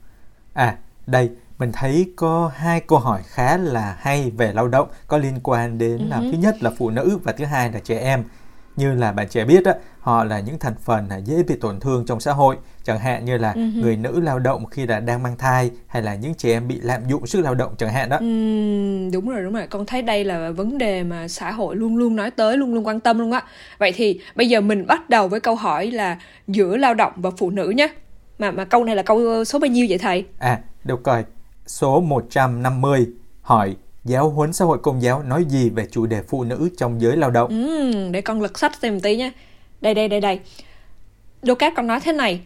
À, 0.52 0.76
đây, 1.06 1.30
mình 1.58 1.72
thấy 1.72 2.06
có 2.16 2.50
hai 2.56 2.80
câu 2.80 2.98
hỏi 2.98 3.22
khá 3.26 3.56
là 3.56 3.96
hay 4.00 4.30
về 4.36 4.52
lao 4.52 4.68
động 4.68 4.88
có 5.08 5.18
liên 5.18 5.34
quan 5.42 5.78
đến 5.78 5.98
là 6.10 6.20
thứ 6.20 6.38
nhất 6.38 6.62
là 6.62 6.70
phụ 6.78 6.90
nữ 6.90 7.18
và 7.24 7.32
thứ 7.32 7.44
hai 7.44 7.72
là 7.72 7.80
trẻ 7.84 7.98
em. 7.98 8.24
Như 8.76 8.94
là 8.94 9.12
bạn 9.12 9.28
trẻ 9.28 9.44
biết 9.44 9.64
á, 9.64 9.74
họ 10.04 10.24
là 10.24 10.40
những 10.40 10.58
thành 10.58 10.74
phần 10.84 11.08
dễ 11.24 11.42
bị 11.42 11.54
tổn 11.60 11.80
thương 11.80 12.06
trong 12.06 12.20
xã 12.20 12.32
hội, 12.32 12.56
chẳng 12.84 12.98
hạn 12.98 13.24
như 13.24 13.36
là 13.36 13.54
người 13.54 13.96
nữ 13.96 14.20
lao 14.20 14.38
động 14.38 14.66
khi 14.66 14.86
là 14.86 15.00
đang 15.00 15.22
mang 15.22 15.36
thai 15.38 15.70
hay 15.86 16.02
là 16.02 16.14
những 16.14 16.34
trẻ 16.34 16.50
em 16.52 16.68
bị 16.68 16.80
lạm 16.80 17.00
dụng 17.08 17.26
sức 17.26 17.40
lao 17.40 17.54
động 17.54 17.74
chẳng 17.78 17.92
hạn 17.92 18.08
đó. 18.08 18.16
Ừm, 18.16 19.10
đúng 19.10 19.28
rồi 19.28 19.42
đúng 19.42 19.54
rồi 19.54 19.66
con 19.66 19.86
thấy 19.86 20.02
đây 20.02 20.24
là 20.24 20.50
vấn 20.50 20.78
đề 20.78 21.02
mà 21.02 21.28
xã 21.28 21.52
hội 21.52 21.76
luôn 21.76 21.96
luôn 21.96 22.16
nói 22.16 22.30
tới 22.30 22.56
luôn 22.56 22.74
luôn 22.74 22.86
quan 22.86 23.00
tâm 23.00 23.18
luôn 23.18 23.32
á 23.32 23.42
vậy 23.78 23.92
thì 23.96 24.20
bây 24.34 24.48
giờ 24.48 24.60
mình 24.60 24.86
bắt 24.86 25.10
đầu 25.10 25.28
với 25.28 25.40
câu 25.40 25.54
hỏi 25.54 25.90
là 25.90 26.18
giữa 26.48 26.76
lao 26.76 26.94
động 26.94 27.12
và 27.16 27.30
phụ 27.38 27.50
nữ 27.50 27.70
nhé 27.70 27.88
mà 28.38 28.50
mà 28.50 28.64
câu 28.64 28.84
này 28.84 28.96
là 28.96 29.02
câu 29.02 29.44
số 29.44 29.58
bao 29.58 29.68
nhiêu 29.68 29.86
vậy 29.88 29.98
thầy 29.98 30.24
À, 30.38 30.60
được 30.84 31.04
rồi. 31.04 31.24
Số 31.66 32.00
150 32.00 33.06
hỏi 33.42 33.76
giáo 34.04 34.30
huấn 34.30 34.52
xã 34.52 34.64
hội 34.64 34.78
công 34.82 35.02
giáo 35.02 35.22
nói 35.22 35.44
gì 35.48 35.70
về 35.70 35.86
chủ 35.90 36.06
đề 36.06 36.22
phụ 36.28 36.44
nữ 36.44 36.68
trong 36.76 37.00
giới 37.00 37.16
lao 37.16 37.30
động? 37.30 37.48
Ừm, 37.50 38.12
để 38.12 38.20
con 38.20 38.42
lật 38.42 38.58
sách 38.58 38.72
xem 38.82 39.00
tí 39.00 39.16
nhé. 39.16 39.32
Đây 39.84 39.94
đây 39.94 40.08
đây 40.08 40.20
đây. 40.20 40.40
Đô 41.42 41.54
Cát 41.54 41.72
con 41.76 41.86
nói 41.86 42.00
thế 42.00 42.12
này. 42.12 42.40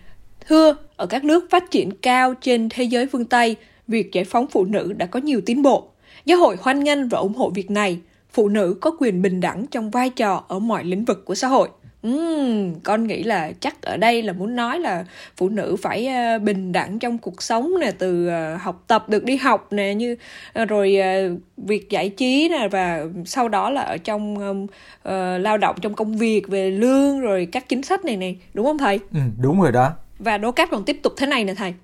Thưa, 0.48 0.76
ở 0.96 1.06
các 1.06 1.24
nước 1.24 1.50
phát 1.50 1.70
triển 1.70 1.90
cao 2.02 2.34
trên 2.34 2.68
thế 2.68 2.84
giới 2.84 3.06
phương 3.06 3.24
Tây, 3.24 3.56
việc 3.88 4.12
giải 4.12 4.24
phóng 4.24 4.46
phụ 4.46 4.64
nữ 4.64 4.92
đã 4.92 5.06
có 5.06 5.20
nhiều 5.20 5.40
tiến 5.46 5.62
bộ. 5.62 5.88
Giáo 6.24 6.38
hội 6.38 6.56
hoan 6.60 6.84
nghênh 6.84 7.08
và 7.08 7.18
ủng 7.18 7.34
hộ 7.34 7.50
việc 7.50 7.70
này. 7.70 7.98
Phụ 8.32 8.48
nữ 8.48 8.76
có 8.80 8.90
quyền 8.98 9.22
bình 9.22 9.40
đẳng 9.40 9.66
trong 9.66 9.90
vai 9.90 10.10
trò 10.10 10.44
ở 10.48 10.58
mọi 10.58 10.84
lĩnh 10.84 11.04
vực 11.04 11.24
của 11.24 11.34
xã 11.34 11.48
hội. 11.48 11.68
Ừm, 12.02 12.74
con 12.80 13.06
nghĩ 13.06 13.22
là 13.22 13.52
chắc 13.60 13.82
ở 13.82 13.96
đây 13.96 14.22
là 14.22 14.32
muốn 14.32 14.56
nói 14.56 14.80
là 14.80 15.04
phụ 15.36 15.48
nữ 15.48 15.76
phải 15.82 16.06
ờ, 16.06 16.38
bình 16.38 16.72
đẳng 16.72 16.98
trong 16.98 17.18
cuộc 17.18 17.42
sống 17.42 17.74
nè 17.80 17.90
từ 17.98 18.28
ờ, 18.28 18.56
học 18.56 18.84
tập 18.86 19.08
được 19.08 19.24
đi 19.24 19.36
học 19.36 19.72
nè 19.72 19.94
như 19.94 20.16
ờ, 20.52 20.64
rồi 20.64 20.96
ờ, 20.96 21.36
việc 21.56 21.90
giải 21.90 22.08
trí 22.08 22.48
nè 22.48 22.68
và 22.68 23.04
sau 23.24 23.48
đó 23.48 23.70
là 23.70 23.80
ở 23.82 23.96
trong 23.96 24.38
ừm, 24.38 24.66
ờ, 25.02 25.38
lao 25.38 25.58
động 25.58 25.76
trong 25.80 25.94
công 25.94 26.16
việc 26.16 26.48
về 26.48 26.70
lương 26.70 27.20
rồi 27.20 27.48
các 27.52 27.68
chính 27.68 27.82
sách 27.82 28.04
này 28.04 28.16
này 28.16 28.36
đúng 28.54 28.66
không 28.66 28.78
thầy? 28.78 28.98
Ừ, 29.14 29.20
đúng 29.42 29.60
rồi 29.60 29.72
đó. 29.72 29.92
Và 30.18 30.38
Đỗ 30.38 30.52
Cát 30.52 30.70
còn 30.70 30.84
tiếp 30.84 31.00
tục 31.02 31.12
thế 31.16 31.26
này 31.26 31.44
nè 31.44 31.54
thầy. 31.54 31.74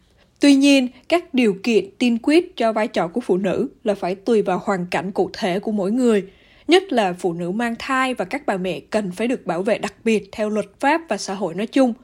Tuy 0.40 0.55
nhiên, 0.55 0.88
các 1.09 1.35
điều 1.35 1.57
kiện 1.62 1.85
tiên 1.98 2.18
quyết 2.22 2.57
cho 2.57 2.72
vai 2.72 2.88
trò 2.88 3.09
của 3.09 3.20
phụ 3.20 3.37
nữ 3.37 3.68
là 3.85 3.94
phải 3.94 4.14
tùy 4.14 4.42
vào 4.42 4.61
hoàn 4.64 4.87
cảnh 4.87 5.12
cụ 5.12 5.31
thể 5.33 5.59
của 5.59 5.72
mỗi 5.72 5.90
người. 5.92 6.24
Nhất 6.68 6.92
là 6.92 7.12
phụ 7.12 7.33
nữ 7.33 7.50
mang 7.50 7.74
thai 7.79 8.14
và 8.14 8.24
các 8.24 8.46
bà 8.46 8.57
mẹ 8.57 8.81
cần 8.81 9.12
phải 9.12 9.29
được 9.29 9.46
bảo 9.46 9.62
vệ 9.62 9.79
đặc 9.79 9.94
biệt 10.05 10.29
theo 10.33 10.50
luật 10.50 10.66
pháp 10.81 11.00
và 11.09 11.16
xã 11.16 11.35
hội 11.35 11.55
nói 11.55 11.66
chung. 11.66 11.94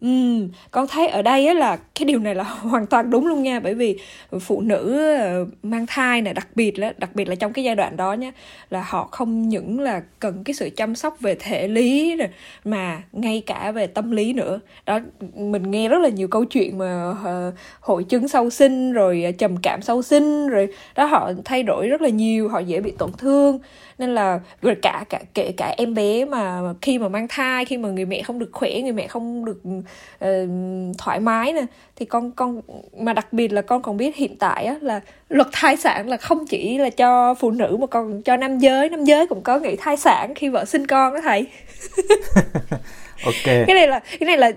Ừm, 0.00 0.48
con 0.70 0.86
thấy 0.88 1.08
ở 1.08 1.22
đây 1.22 1.46
á 1.46 1.54
là 1.54 1.76
cái 1.94 2.04
điều 2.06 2.18
này 2.18 2.34
là 2.34 2.42
hoàn 2.44 2.86
toàn 2.86 3.10
đúng 3.10 3.26
luôn 3.26 3.42
nha 3.42 3.60
bởi 3.60 3.74
vì 3.74 3.98
phụ 4.40 4.60
nữ 4.60 4.98
ờ, 5.18 5.46
mang 5.62 5.86
thai 5.88 6.22
này 6.22 6.34
đặc 6.34 6.48
biệt 6.54 6.78
là 6.78 6.92
đặc 6.98 7.10
biệt 7.14 7.28
là 7.28 7.34
trong 7.34 7.52
cái 7.52 7.64
giai 7.64 7.74
đoạn 7.76 7.96
đó 7.96 8.12
nhé 8.12 8.30
là 8.70 8.82
họ 8.88 9.08
không 9.12 9.48
những 9.48 9.80
là 9.80 10.02
cần 10.20 10.44
cái 10.44 10.54
sự 10.54 10.70
chăm 10.76 10.94
sóc 10.94 11.20
về 11.20 11.34
thể 11.40 11.68
lý 11.68 12.16
mà 12.64 13.02
ngay 13.12 13.42
cả 13.46 13.72
về 13.72 13.86
tâm 13.86 14.10
lý 14.10 14.32
nữa. 14.32 14.60
Đó 14.86 14.98
mình 15.34 15.70
nghe 15.70 15.88
rất 15.88 15.98
là 16.02 16.08
nhiều 16.08 16.28
câu 16.28 16.44
chuyện 16.44 16.78
mà 16.78 17.14
ờ, 17.24 17.52
hội 17.80 18.04
chứng 18.04 18.28
sau 18.28 18.50
sinh 18.50 18.92
rồi 18.92 19.22
ờ, 19.24 19.32
trầm 19.32 19.56
cảm 19.62 19.82
sau 19.82 20.02
sinh 20.02 20.48
rồi 20.48 20.68
đó 20.94 21.04
họ 21.04 21.32
thay 21.44 21.62
đổi 21.62 21.88
rất 21.88 22.00
là 22.02 22.08
nhiều 22.08 22.48
họ 22.48 22.58
dễ 22.58 22.80
bị 22.80 22.90
tổn 22.98 23.10
thương. 23.18 23.58
Nên 23.98 24.14
là 24.14 24.40
rồi 24.62 24.74
cả 24.82 25.04
cả 25.08 25.20
kể 25.34 25.52
cả 25.56 25.74
em 25.78 25.94
bé 25.94 26.24
mà 26.24 26.60
khi 26.82 26.98
mà 26.98 27.08
mang 27.08 27.26
thai 27.28 27.64
khi 27.64 27.78
mà 27.78 27.88
người 27.88 28.04
mẹ 28.04 28.22
không 28.22 28.38
được 28.38 28.48
khỏe 28.52 28.80
người 28.80 28.92
mẹ 28.92 29.06
không 29.06 29.44
được 29.44 29.60
ừ, 29.64 29.70
ờ, 30.18 30.46
thoải 30.98 31.20
mái 31.20 31.52
nè 31.52 31.64
thì 31.96 32.06
con 32.06 32.30
con 32.32 32.60
mà 32.98 33.12
đặc 33.12 33.32
biệt 33.32 33.52
là 33.52 33.62
con 33.62 33.82
còn 33.82 33.96
biết 33.96 34.16
hiện 34.16 34.36
tại 34.38 34.64
á 34.64 34.74
là 34.80 35.00
luật 35.28 35.48
thai 35.52 35.76
sản 35.76 36.08
là 36.08 36.16
không 36.16 36.46
chỉ 36.46 36.78
là 36.78 36.90
cho 36.90 37.34
phụ 37.34 37.50
nữ 37.50 37.76
mà 37.80 37.86
còn 37.86 38.22
cho 38.22 38.36
nam 38.36 38.58
giới 38.58 38.88
nam 38.88 39.04
giới 39.04 39.26
cũng 39.26 39.42
có 39.42 39.58
nghỉ 39.58 39.76
thai 39.76 39.96
sản 39.96 40.34
khi 40.34 40.48
vợ 40.48 40.64
sinh 40.64 40.86
con 40.86 41.14
đó 41.14 41.20
thầy 41.24 41.46
Ok. 43.24 43.44
cái 43.44 43.74
này 43.74 43.88
là 43.88 44.00
cái 44.20 44.26
này 44.26 44.36
là 44.38 44.52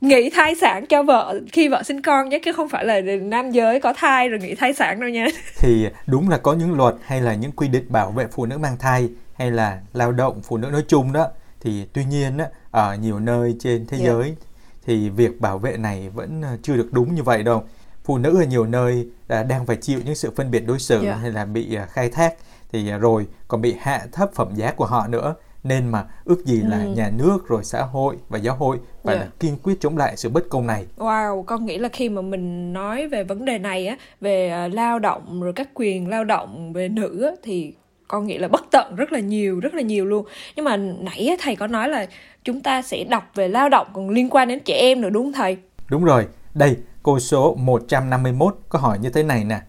nghỉ 0.00 0.30
thai 0.30 0.54
sản 0.54 0.86
cho 0.86 1.02
vợ 1.02 1.40
khi 1.52 1.68
vợ 1.68 1.82
sinh 1.82 2.00
con 2.02 2.28
nhé 2.28 2.38
chứ 2.44 2.52
không 2.52 2.68
phải 2.68 2.84
là 2.84 3.00
nam 3.22 3.50
giới 3.50 3.80
có 3.80 3.92
thai 3.96 4.28
rồi 4.28 4.40
nghỉ 4.40 4.54
thai 4.54 4.72
sản 4.72 5.00
đâu 5.00 5.08
nha 5.10 5.26
Thì 5.58 5.86
đúng 6.06 6.28
là 6.28 6.38
có 6.38 6.52
những 6.54 6.76
luật 6.76 6.94
hay 7.04 7.20
là 7.20 7.34
những 7.34 7.52
quy 7.52 7.68
định 7.68 7.84
bảo 7.88 8.10
vệ 8.10 8.26
phụ 8.32 8.46
nữ 8.46 8.58
mang 8.58 8.76
thai 8.78 9.08
hay 9.38 9.50
là 9.50 9.78
lao 9.92 10.12
động 10.12 10.40
phụ 10.44 10.56
nữ 10.56 10.68
nói 10.72 10.82
chung 10.88 11.12
đó. 11.12 11.28
Thì 11.60 11.84
tuy 11.92 12.04
nhiên 12.04 12.38
á, 12.38 12.46
ở 12.70 12.94
nhiều 12.94 13.18
nơi 13.20 13.56
trên 13.60 13.86
thế 13.86 13.98
Dạ. 14.00 14.04
giới 14.06 14.36
thì 14.86 15.08
việc 15.10 15.40
bảo 15.40 15.58
vệ 15.58 15.76
này 15.76 16.08
vẫn 16.08 16.42
ờ, 16.42 16.56
chưa 16.62 16.76
được 16.76 16.88
đúng 16.92 17.14
như 17.14 17.22
vậy 17.22 17.42
đâu. 17.42 17.62
Phụ 18.04 18.18
nữ 18.18 18.40
ở 18.42 18.44
nhiều 18.44 18.66
nơi 18.66 19.08
à, 19.28 19.42
đang 19.42 19.66
phải 19.66 19.76
chịu 19.76 20.00
những 20.04 20.14
sự 20.14 20.30
phân 20.36 20.50
biệt 20.50 20.66
đối 20.66 20.78
xử 20.78 21.02
Dạ. 21.04 21.14
hay 21.14 21.32
là 21.32 21.44
bị 21.44 21.74
à, 21.74 21.86
khai 21.86 22.08
thác 22.08 22.34
thì 22.72 22.90
rồi 22.90 23.26
còn 23.48 23.60
bị 23.60 23.74
hạ 23.80 24.06
thấp 24.12 24.30
phẩm 24.34 24.48
giá 24.54 24.72
của 24.72 24.86
họ 24.86 25.06
nữa. 25.08 25.34
Nên 25.64 25.88
mà 25.88 26.04
ước 26.24 26.44
gì 26.46 26.62
là 26.62 26.82
Ừ. 26.82 26.88
nhà 26.96 27.10
nước 27.18 27.48
rồi 27.48 27.64
xã 27.64 27.82
hội 27.82 28.16
và 28.28 28.38
giáo 28.38 28.56
hội 28.56 28.78
phải 29.04 29.14
Dạ. 29.16 29.20
là 29.22 29.28
kiên 29.40 29.56
quyết 29.62 29.80
chống 29.80 29.96
lại 29.96 30.16
sự 30.16 30.28
bất 30.28 30.48
công 30.48 30.66
này. 30.66 30.86
Wow, 30.98 31.42
con 31.42 31.66
nghĩ 31.66 31.78
là 31.78 31.88
khi 31.88 32.08
mà 32.08 32.22
mình 32.22 32.72
nói 32.72 33.08
về 33.08 33.24
vấn 33.24 33.44
đề 33.44 33.58
này 33.58 33.86
á, 33.86 33.96
về 34.20 34.48
ờ, 34.48 34.68
lao 34.68 34.98
động 34.98 35.42
rồi 35.42 35.52
các 35.52 35.68
quyền 35.74 36.08
lao 36.08 36.24
động 36.24 36.72
về 36.72 36.88
nữ 36.88 37.22
á, 37.22 37.30
thì 37.42 37.74
con 38.08 38.26
nghĩ 38.26 38.38
là 38.38 38.48
bất 38.48 38.64
tận 38.70 38.96
rất 38.96 39.12
là 39.12 39.18
nhiều, 39.18 39.60
rất 39.60 39.74
là 39.74 39.82
nhiều 39.82 40.04
luôn. 40.04 40.26
Nhưng 40.56 40.64
mà 40.64 40.76
nãy 40.76 41.36
thầy 41.40 41.56
có 41.56 41.66
nói 41.66 41.88
là 41.88 42.06
chúng 42.44 42.60
ta 42.60 42.82
sẽ 42.82 43.04
đọc 43.04 43.30
về 43.34 43.48
lao 43.48 43.68
động 43.68 43.86
còn 43.92 44.10
liên 44.10 44.28
quan 44.30 44.48
đến 44.48 44.60
trẻ 44.64 44.74
em 44.74 45.00
nữa 45.00 45.10
đúng 45.10 45.24
không 45.24 45.32
thầy? 45.32 45.56
Đúng 45.88 46.04
rồi, 46.04 46.26
đây, 46.54 46.76
câu 47.02 47.18
số 47.18 47.54
151 47.54 48.56
có 48.68 48.78
hỏi 48.78 48.98
như 48.98 49.10
thế 49.10 49.22
này 49.22 49.44
nè. 49.44 49.60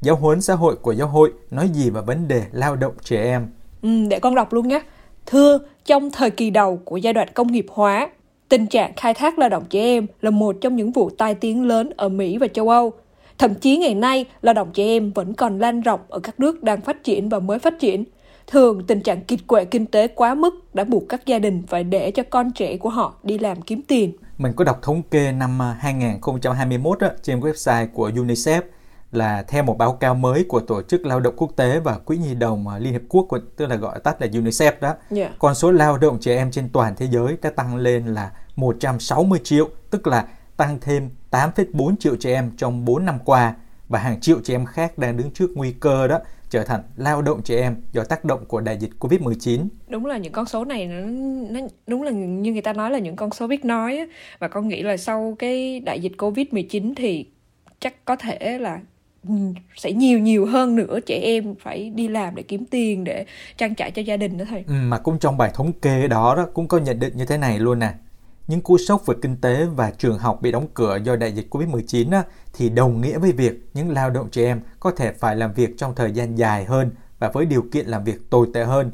Giáo 0.00 0.16
huấn 0.16 0.40
xã 0.40 0.54
hội 0.54 0.76
của 0.76 0.92
giáo 0.92 1.08
hội 1.08 1.32
nói 1.50 1.68
gì 1.68 1.90
về 1.90 2.00
vấn 2.00 2.28
đề 2.28 2.42
lao 2.52 2.76
động 2.76 2.94
trẻ 3.02 3.22
em? 3.22 3.46
Ừ, 3.82 3.88
để 4.08 4.18
con 4.18 4.34
đọc 4.34 4.52
luôn 4.52 4.68
nhé. 4.68 4.80
Thưa, 5.26 5.58
trong 5.84 6.10
thời 6.10 6.30
kỳ 6.30 6.50
đầu 6.50 6.76
của 6.84 6.96
giai 6.96 7.12
đoạn 7.12 7.28
công 7.34 7.52
nghiệp 7.52 7.66
hóa, 7.68 8.08
tình 8.48 8.66
trạng 8.66 8.92
khai 8.96 9.14
thác 9.14 9.38
lao 9.38 9.48
động 9.48 9.64
trẻ 9.70 9.80
em 9.80 10.06
là 10.20 10.30
một 10.30 10.56
trong 10.60 10.76
những 10.76 10.92
vụ 10.92 11.10
tai 11.10 11.34
tiếng 11.34 11.66
lớn 11.66 11.90
ở 11.96 12.08
Mỹ 12.08 12.38
và 12.38 12.48
châu 12.48 12.68
Âu. 12.68 12.92
Thậm 13.42 13.54
chí 13.54 13.76
ngày 13.76 13.94
nay, 13.94 14.24
lao 14.42 14.54
động 14.54 14.70
trẻ 14.72 14.84
em 14.84 15.12
vẫn 15.12 15.34
còn 15.34 15.58
lan 15.58 15.80
rộng 15.80 16.00
ở 16.08 16.20
các 16.20 16.40
nước 16.40 16.62
đang 16.62 16.80
phát 16.80 17.04
triển 17.04 17.28
và 17.28 17.38
mới 17.38 17.58
phát 17.58 17.74
triển. 17.80 18.04
Thường, 18.46 18.86
tình 18.86 19.00
trạng 19.00 19.24
kiệt 19.24 19.38
quệ 19.46 19.64
kinh 19.64 19.86
tế 19.86 20.08
quá 20.08 20.34
mức 20.34 20.74
đã 20.74 20.84
buộc 20.84 21.02
các 21.08 21.26
gia 21.26 21.38
đình 21.38 21.62
phải 21.68 21.84
để 21.84 22.10
cho 22.10 22.22
con 22.30 22.52
trẻ 22.52 22.76
của 22.76 22.88
họ 22.88 23.14
đi 23.22 23.38
làm 23.38 23.62
kiếm 23.62 23.82
tiền. 23.88 24.12
Mình 24.38 24.52
có 24.56 24.64
đọc 24.64 24.78
thống 24.82 25.02
kê 25.10 25.32
năm 25.32 25.62
à, 25.62 25.76
2021 25.80 27.00
á, 27.00 27.10
trên 27.22 27.40
website 27.40 27.86
của 27.92 28.10
UNICEF 28.10 28.62
là 29.12 29.44
theo 29.48 29.62
một 29.62 29.78
báo 29.78 29.92
cáo 29.92 30.14
mới 30.14 30.44
của 30.48 30.60
Tổ 30.60 30.82
chức 30.82 31.06
Lao 31.06 31.20
động 31.20 31.34
Quốc 31.36 31.52
tế 31.56 31.80
và 31.80 31.98
Quỹ 31.98 32.16
Nhi 32.16 32.34
đồng 32.34 32.68
à, 32.68 32.78
Liên 32.78 32.92
Hiệp 32.92 33.02
Quốc, 33.08 33.28
tức 33.56 33.66
là 33.66 33.76
gọi 33.76 34.00
tắt 34.00 34.20
là 34.20 34.26
UNICEF 34.26 34.72
đó, 34.80 34.94
Dạ. 35.10 35.30
con 35.38 35.54
số 35.54 35.72
lao 35.72 35.98
động 35.98 36.18
trẻ 36.20 36.36
em 36.36 36.50
trên 36.50 36.68
toàn 36.68 36.94
thế 36.96 37.06
giới 37.10 37.36
đã 37.42 37.50
tăng 37.50 37.76
lên 37.76 38.06
là 38.06 38.30
160 38.56 39.40
triệu, 39.44 39.68
tức 39.90 40.06
là 40.06 40.26
tăng 40.56 40.78
thêm 40.80 41.10
8,4 41.32 41.96
triệu 41.96 42.16
trẻ 42.16 42.34
em 42.34 42.50
trong 42.56 42.84
4 42.84 43.04
năm 43.04 43.18
qua 43.24 43.54
và 43.88 43.98
hàng 43.98 44.20
triệu 44.20 44.40
trẻ 44.44 44.54
em 44.54 44.66
khác 44.66 44.98
đang 44.98 45.16
đứng 45.16 45.30
trước 45.30 45.50
nguy 45.54 45.72
cơ 45.72 46.06
đó 46.06 46.18
trở 46.50 46.64
thành 46.64 46.82
lao 46.96 47.22
động 47.22 47.42
trẻ 47.42 47.60
em 47.60 47.76
do 47.92 48.04
tác 48.04 48.24
động 48.24 48.44
của 48.46 48.60
đại 48.60 48.76
dịch 48.76 48.90
Covid-19. 49.00 49.66
Đúng 49.88 50.06
là 50.06 50.16
những 50.16 50.32
con 50.32 50.46
số 50.46 50.64
này 50.64 50.86
nó, 50.86 51.06
nó 51.50 51.66
đúng 51.86 52.02
là 52.02 52.10
như 52.10 52.52
người 52.52 52.62
ta 52.62 52.72
nói 52.72 52.90
là 52.90 52.98
những 52.98 53.16
con 53.16 53.30
số 53.30 53.46
biết 53.46 53.64
nói 53.64 53.98
á. 53.98 54.04
và 54.38 54.48
con 54.48 54.68
nghĩ 54.68 54.82
là 54.82 54.96
sau 54.96 55.36
cái 55.38 55.80
đại 55.80 56.00
dịch 56.00 56.12
Covid-19 56.18 56.94
thì 56.96 57.26
chắc 57.80 58.04
có 58.04 58.16
thể 58.16 58.58
là 58.58 58.80
sẽ 59.76 59.92
nhiều 59.92 60.18
nhiều 60.18 60.46
hơn 60.46 60.76
nữa 60.76 60.98
trẻ 61.06 61.20
em 61.22 61.54
phải 61.60 61.90
đi 61.90 62.08
làm 62.08 62.34
để 62.34 62.42
kiếm 62.42 62.64
tiền 62.64 63.04
để 63.04 63.26
trang 63.56 63.74
trải 63.74 63.90
cho 63.90 64.02
gia 64.02 64.16
đình 64.16 64.38
đó 64.38 64.44
thầy. 64.50 64.64
Ừ, 64.68 64.74
mà 64.74 64.98
cũng 64.98 65.18
trong 65.18 65.36
bài 65.38 65.50
thống 65.54 65.72
kê 65.72 66.08
đó 66.08 66.34
đó 66.36 66.46
cũng 66.54 66.68
có 66.68 66.78
nhận 66.78 67.00
định 67.00 67.16
như 67.16 67.24
thế 67.24 67.38
này 67.38 67.58
luôn 67.58 67.78
nè. 67.78 67.92
Những 68.46 68.60
cú 68.60 68.78
sốc 68.78 69.06
về 69.06 69.14
kinh 69.22 69.36
tế 69.36 69.66
và 69.66 69.90
trường 69.90 70.18
học 70.18 70.42
bị 70.42 70.52
đóng 70.52 70.66
cửa 70.74 70.98
do 71.04 71.16
đại 71.16 71.32
dịch 71.32 71.46
Covid-19 71.50 72.12
á, 72.12 72.22
thì 72.52 72.68
đồng 72.68 73.00
nghĩa 73.00 73.18
với 73.18 73.32
việc 73.32 73.68
những 73.74 73.90
lao 73.90 74.10
động 74.10 74.28
trẻ 74.30 74.44
em 74.44 74.60
có 74.80 74.90
thể 74.90 75.12
phải 75.12 75.36
làm 75.36 75.52
việc 75.52 75.78
trong 75.78 75.94
thời 75.94 76.12
gian 76.12 76.34
dài 76.34 76.64
hơn 76.64 76.90
và 77.18 77.28
với 77.28 77.46
điều 77.46 77.64
kiện 77.72 77.86
làm 77.86 78.04
việc 78.04 78.30
tồi 78.30 78.46
tệ 78.54 78.64
hơn. 78.64 78.90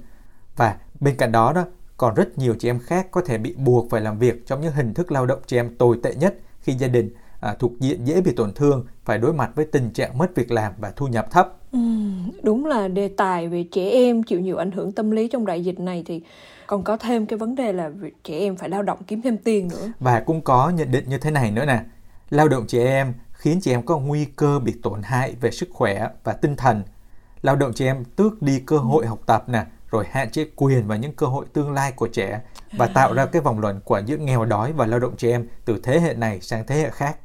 Và 0.56 0.76
bên 1.00 1.16
cạnh 1.16 1.32
đó 1.32 1.52
đó, 1.52 1.64
còn 1.96 2.14
rất 2.14 2.38
nhiều 2.38 2.54
trẻ 2.58 2.70
em 2.70 2.78
khác 2.78 3.06
có 3.10 3.20
thể 3.20 3.38
bị 3.38 3.54
buộc 3.56 3.90
phải 3.90 4.00
làm 4.00 4.18
việc 4.18 4.46
trong 4.46 4.60
những 4.60 4.72
hình 4.72 4.94
thức 4.94 5.12
lao 5.12 5.26
động 5.26 5.38
trẻ 5.46 5.56
em 5.56 5.76
tồi 5.76 5.98
tệ 6.02 6.14
nhất 6.14 6.34
khi 6.60 6.72
gia 6.72 6.88
đình 6.88 7.10
à, 7.40 7.54
thuộc 7.58 7.72
diện 7.80 8.04
dễ 8.04 8.20
bị 8.20 8.32
tổn 8.32 8.52
thương, 8.54 8.86
phải 9.04 9.18
đối 9.18 9.32
mặt 9.32 9.50
với 9.54 9.64
tình 9.64 9.90
trạng 9.90 10.18
mất 10.18 10.34
việc 10.34 10.50
làm 10.50 10.72
và 10.78 10.92
thu 10.96 11.06
nhập 11.06 11.30
thấp. 11.30 11.56
Ừ, 11.72 11.78
đúng 12.42 12.66
là 12.66 12.88
đề 12.88 13.08
tài 13.08 13.48
về 13.48 13.64
trẻ 13.72 13.90
em 13.90 14.22
chịu 14.22 14.40
nhiều 14.40 14.56
ảnh 14.56 14.70
hưởng 14.70 14.92
tâm 14.92 15.10
lý 15.10 15.28
trong 15.28 15.46
đại 15.46 15.64
dịch 15.64 15.80
này 15.80 16.02
thì 16.06 16.22
còn 16.68 16.84
có 16.84 16.96
thêm 16.96 17.26
cái 17.26 17.38
vấn 17.38 17.54
đề 17.54 17.72
là 17.72 17.90
trẻ 18.24 18.38
em 18.38 18.56
phải 18.56 18.68
lao 18.68 18.82
động 18.82 18.98
kiếm 19.06 19.22
thêm 19.22 19.36
tiền 19.38 19.68
nữa. 19.68 19.92
Và 20.00 20.20
cũng 20.20 20.40
có 20.40 20.70
nhận 20.70 20.90
định 20.90 21.04
như 21.08 21.18
thế 21.18 21.30
này 21.30 21.50
nữa 21.50 21.64
nè. 21.66 21.80
Lao 22.30 22.48
động 22.48 22.66
trẻ 22.66 22.84
em 22.84 23.14
khiến 23.32 23.60
trẻ 23.60 23.72
em 23.72 23.82
có 23.82 23.98
nguy 23.98 24.24
cơ 24.24 24.58
bị 24.58 24.74
tổn 24.82 25.02
hại 25.02 25.34
về 25.40 25.50
sức 25.50 25.68
khỏe 25.72 26.08
và 26.24 26.32
tinh 26.32 26.56
thần. 26.56 26.82
Lao 27.42 27.56
động 27.56 27.72
trẻ 27.74 27.86
em 27.86 28.04
tước 28.04 28.42
đi 28.42 28.60
cơ 28.66 28.78
hội 28.78 29.06
học 29.06 29.20
tập 29.26 29.48
nè, 29.48 29.64
rồi 29.90 30.04
hạn 30.10 30.30
chế 30.30 30.46
quyền 30.56 30.86
và 30.86 30.96
những 30.96 31.12
cơ 31.12 31.26
hội 31.26 31.46
tương 31.52 31.72
lai 31.72 31.92
của 31.92 32.08
trẻ 32.08 32.40
và 32.72 32.86
tạo 32.86 33.14
ra 33.14 33.26
cái 33.26 33.42
vòng 33.42 33.60
luẩn 33.60 33.80
quẩn 33.84 34.08
giữa 34.08 34.16
nghèo 34.16 34.44
đói 34.44 34.72
và 34.72 34.86
lao 34.86 35.00
động 35.00 35.16
trẻ 35.16 35.30
em 35.30 35.48
từ 35.64 35.80
thế 35.82 36.00
hệ 36.00 36.14
này 36.14 36.40
sang 36.40 36.66
thế 36.66 36.74
hệ 36.74 36.90
khác 36.90 37.16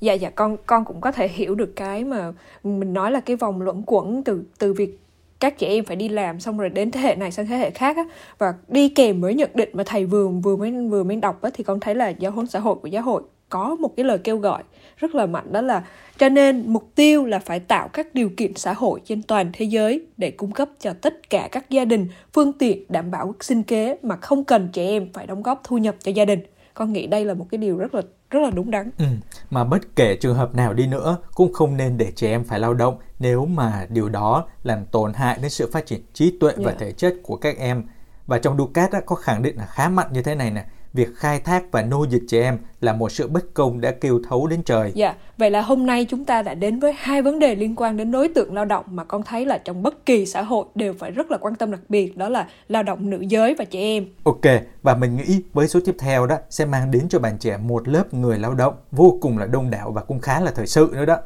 dạ 0.00 0.12
dạ 0.12 0.30
con 0.30 0.56
con 0.66 0.84
cũng 0.84 1.00
có 1.00 1.12
thể 1.12 1.28
hiểu 1.28 1.54
được 1.54 1.72
cái 1.76 2.04
mà 2.04 2.32
mình 2.64 2.92
nói 2.92 3.10
là 3.10 3.20
cái 3.20 3.36
vòng 3.36 3.62
luẩn 3.62 3.82
quẩn 3.86 4.24
từ 4.24 4.42
từ 4.58 4.72
việc 4.72 5.00
các 5.40 5.58
trẻ 5.58 5.66
em 5.66 5.84
phải 5.84 5.96
đi 5.96 6.08
làm 6.08 6.40
xong 6.40 6.58
rồi 6.58 6.68
đến 6.68 6.90
thế 6.90 7.00
hệ 7.00 7.14
này 7.14 7.32
sang 7.32 7.46
thế 7.46 7.56
hệ 7.56 7.70
khác 7.70 7.96
á, 7.96 8.04
và 8.38 8.54
đi 8.68 8.88
kèm 8.88 9.20
với 9.20 9.34
nhận 9.34 9.50
định 9.54 9.68
mà 9.72 9.82
thầy 9.86 10.04
vừa 10.04 10.28
vừa 10.28 10.56
mới 10.56 10.72
vừa 10.72 11.04
mới 11.04 11.16
đọc 11.16 11.42
á, 11.42 11.50
thì 11.54 11.64
con 11.64 11.80
thấy 11.80 11.94
là 11.94 12.08
giáo 12.08 12.32
huấn 12.32 12.46
xã 12.46 12.58
hội 12.58 12.74
của 12.74 12.88
giáo 12.88 13.02
hội 13.02 13.22
có 13.48 13.76
một 13.80 13.96
cái 13.96 14.04
lời 14.04 14.18
kêu 14.18 14.36
gọi 14.38 14.62
rất 14.96 15.14
là 15.14 15.26
mạnh, 15.26 15.52
đó 15.52 15.60
là 15.60 15.84
cho 16.18 16.28
nên 16.28 16.64
mục 16.66 16.90
tiêu 16.94 17.26
là 17.26 17.38
phải 17.38 17.60
tạo 17.60 17.88
các 17.88 18.14
điều 18.14 18.30
kiện 18.36 18.54
xã 18.54 18.72
hội 18.72 19.00
trên 19.04 19.22
toàn 19.22 19.50
thế 19.52 19.64
giới 19.64 20.06
để 20.16 20.30
cung 20.30 20.52
cấp 20.52 20.68
cho 20.80 20.92
tất 21.00 21.30
cả 21.30 21.48
các 21.52 21.70
gia 21.70 21.84
đình 21.84 22.08
phương 22.32 22.52
tiện 22.52 22.84
đảm 22.88 23.10
bảo 23.10 23.34
sinh 23.40 23.62
kế 23.62 23.96
mà 24.02 24.16
không 24.16 24.44
cần 24.44 24.68
trẻ 24.72 24.86
em 24.86 25.08
phải 25.12 25.26
đóng 25.26 25.42
góp 25.42 25.60
thu 25.64 25.78
nhập 25.78 25.94
cho 26.00 26.12
gia 26.12 26.24
đình. 26.24 26.40
Con 26.74 26.92
nghĩ 26.92 27.06
đây 27.06 27.24
là 27.24 27.34
một 27.34 27.46
cái 27.50 27.58
điều 27.58 27.76
rất 27.76 27.94
là 27.94 28.02
rất 28.30 28.40
là 28.40 28.50
đúng 28.50 28.70
đắn. 28.70 28.90
Ừ, 28.98 29.04
mà 29.50 29.64
bất 29.64 29.96
kể 29.96 30.16
trường 30.16 30.34
hợp 30.34 30.54
nào 30.54 30.74
đi 30.74 30.86
nữa 30.86 31.16
cũng 31.34 31.52
không 31.52 31.76
nên 31.76 31.98
để 31.98 32.12
trẻ 32.16 32.30
em 32.30 32.44
phải 32.44 32.60
lao 32.60 32.74
động 32.74 32.98
nếu 33.18 33.46
mà 33.46 33.86
điều 33.88 34.08
đó 34.08 34.46
làm 34.62 34.86
tổn 34.86 35.12
hại 35.12 35.38
đến 35.42 35.50
sự 35.50 35.70
phát 35.72 35.86
triển 35.86 36.00
trí 36.12 36.38
tuệ 36.40 36.50
yeah. 36.50 36.64
và 36.64 36.72
dạ. 36.72 36.76
thể 36.80 36.92
chất 36.92 37.14
của 37.22 37.36
các 37.36 37.58
em. 37.58 37.84
Và 38.26 38.38
trong 38.38 38.58
Ducat 38.58 38.90
có 39.06 39.16
khẳng 39.16 39.42
định 39.42 39.56
là 39.56 39.66
khá 39.66 39.88
mạnh 39.88 40.06
như 40.12 40.22
thế 40.22 40.34
này 40.34 40.50
nè 40.50 40.64
việc 40.92 41.08
khai 41.16 41.40
thác 41.40 41.64
và 41.72 41.82
nô 41.82 42.06
dịch 42.10 42.22
trẻ 42.28 42.42
em 42.42 42.58
là 42.80 42.92
một 42.92 43.12
sự 43.12 43.28
bất 43.28 43.54
công 43.54 43.80
đã 43.80 43.90
kêu 43.90 44.20
thấu 44.28 44.46
đến 44.46 44.62
trời. 44.62 44.92
Dạ, 44.94 45.14
vậy 45.38 45.50
là 45.50 45.60
hôm 45.60 45.86
nay 45.86 46.06
chúng 46.10 46.24
ta 46.24 46.42
đã 46.42 46.54
đến 46.54 46.80
với 46.80 46.92
hai 46.98 47.22
vấn 47.22 47.38
đề 47.38 47.54
liên 47.54 47.74
quan 47.76 47.96
đến 47.96 48.12
đối 48.12 48.28
tượng 48.28 48.54
lao 48.54 48.64
động 48.64 48.84
mà 48.90 49.04
con 49.04 49.22
thấy 49.22 49.46
là 49.46 49.58
trong 49.58 49.82
bất 49.82 50.06
kỳ 50.06 50.26
xã 50.26 50.42
hội 50.42 50.66
đều 50.74 50.94
phải 50.98 51.10
rất 51.10 51.30
là 51.30 51.38
quan 51.40 51.54
tâm 51.54 51.70
đặc 51.70 51.80
biệt, 51.88 52.16
đó 52.16 52.28
là 52.28 52.48
lao 52.68 52.82
động 52.82 53.10
nữ 53.10 53.20
giới 53.28 53.54
và 53.54 53.64
trẻ 53.64 53.80
em. 53.80 54.06
Ok, 54.24 54.40
và 54.82 54.94
mình 54.94 55.16
nghĩ 55.16 55.42
với 55.52 55.68
số 55.68 55.80
tiếp 55.84 55.96
theo 55.98 56.26
đó 56.26 56.36
sẽ 56.50 56.64
mang 56.64 56.90
đến 56.90 57.08
cho 57.08 57.18
bạn 57.18 57.38
trẻ 57.38 57.56
một 57.56 57.88
lớp 57.88 58.14
người 58.14 58.38
lao 58.38 58.54
động 58.54 58.74
vô 58.92 59.18
cùng 59.20 59.38
là 59.38 59.46
đông 59.46 59.70
đảo 59.70 59.90
và 59.90 60.02
cũng 60.02 60.20
khá 60.20 60.40
là 60.40 60.50
thời 60.50 60.66
sự 60.66 60.90
nữa 60.92 61.04
đó 61.04 61.16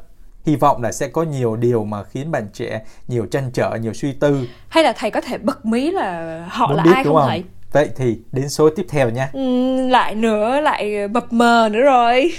hy 0.45 0.55
vọng 0.55 0.81
là 0.81 0.91
sẽ 0.91 1.07
có 1.07 1.23
nhiều 1.23 1.55
điều 1.55 1.83
mà 1.83 2.03
khiến 2.03 2.31
bạn 2.31 2.47
trẻ 2.53 2.85
nhiều 3.07 3.25
trăn 3.25 3.51
trở 3.53 3.75
nhiều 3.75 3.93
suy 3.93 4.13
tư 4.13 4.47
hay 4.67 4.83
là 4.83 4.93
thầy 4.97 5.11
có 5.11 5.21
thể 5.21 5.37
bật 5.37 5.65
mí 5.65 5.91
là 5.91 6.45
họ 6.49 6.67
Muốn 6.67 6.77
là 6.77 6.83
biết, 6.83 6.91
ai 6.93 7.03
không, 7.03 7.15
không 7.15 7.25
thầy 7.27 7.43
Vậy 7.75 7.89
thì 7.95 8.17
đến 8.31 8.49
số 8.49 8.69
tiếp 8.69 8.85
theo 8.89 9.09
nha. 9.09 9.29
Ừ, 9.33 9.41
lại 9.87 10.15
nữa, 10.15 10.61
lại 10.61 11.07
bập 11.07 11.33
mờ 11.33 11.69
nữa 11.71 11.81
rồi. 11.81 12.31